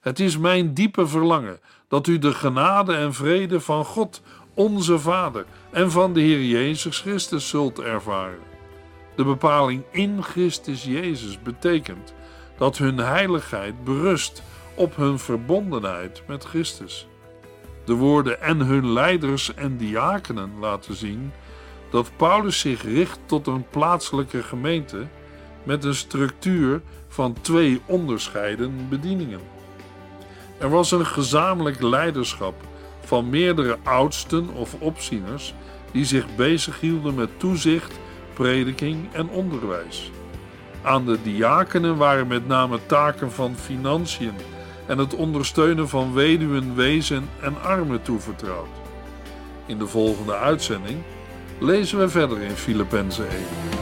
Het 0.00 0.20
is 0.20 0.38
mijn 0.38 0.74
diepe 0.74 1.06
verlangen 1.06 1.60
dat 1.88 2.06
u 2.06 2.18
de 2.18 2.34
genade 2.34 2.94
en 2.94 3.14
vrede 3.14 3.60
van 3.60 3.84
God, 3.84 4.22
onze 4.54 4.98
Vader, 4.98 5.46
en 5.70 5.90
van 5.90 6.12
de 6.12 6.20
Heer 6.20 6.44
Jezus 6.44 7.00
Christus 7.00 7.48
zult 7.48 7.78
ervaren. 7.78 8.51
De 9.16 9.24
bepaling 9.24 9.82
in 9.90 10.22
Christus 10.22 10.84
Jezus 10.84 11.42
betekent 11.42 12.14
dat 12.56 12.78
hun 12.78 12.98
heiligheid 12.98 13.84
berust 13.84 14.42
op 14.74 14.96
hun 14.96 15.18
verbondenheid 15.18 16.22
met 16.26 16.44
Christus. 16.44 17.06
De 17.84 17.94
woorden 17.94 18.40
en 18.40 18.60
hun 18.60 18.92
leiders 18.92 19.54
en 19.54 19.76
diakenen 19.76 20.58
laten 20.60 20.94
zien 20.94 21.32
dat 21.90 22.10
Paulus 22.16 22.60
zich 22.60 22.82
richt 22.82 23.18
tot 23.26 23.46
een 23.46 23.68
plaatselijke 23.70 24.42
gemeente 24.42 25.06
met 25.62 25.84
een 25.84 25.94
structuur 25.94 26.80
van 27.08 27.36
twee 27.40 27.80
onderscheiden 27.86 28.86
bedieningen. 28.88 29.40
Er 30.58 30.70
was 30.70 30.90
een 30.90 31.06
gezamenlijk 31.06 31.82
leiderschap 31.82 32.54
van 33.04 33.30
meerdere 33.30 33.78
oudsten 33.82 34.48
of 34.54 34.74
opzieners 34.78 35.54
die 35.90 36.04
zich 36.04 36.36
bezighielden 36.36 37.14
met 37.14 37.30
toezicht, 37.36 37.98
prediking 38.34 39.12
en 39.12 39.28
onderwijs. 39.28 40.10
Aan 40.82 41.06
de 41.06 41.22
diakenen 41.22 41.96
waren 41.96 42.26
met 42.26 42.46
name 42.46 42.78
taken 42.86 43.32
van 43.32 43.56
financiën 43.56 44.34
en 44.86 44.98
het 44.98 45.14
ondersteunen 45.14 45.88
van 45.88 46.12
weduwen, 46.12 46.74
wezen 46.74 47.28
en 47.40 47.62
armen 47.62 48.02
toevertrouwd. 48.02 48.68
In 49.66 49.78
de 49.78 49.86
volgende 49.86 50.36
uitzending 50.36 51.02
lezen 51.58 51.98
we 51.98 52.08
verder 52.08 52.40
in 52.40 52.50
Filippenzen 52.56 53.28
1. 53.28 53.81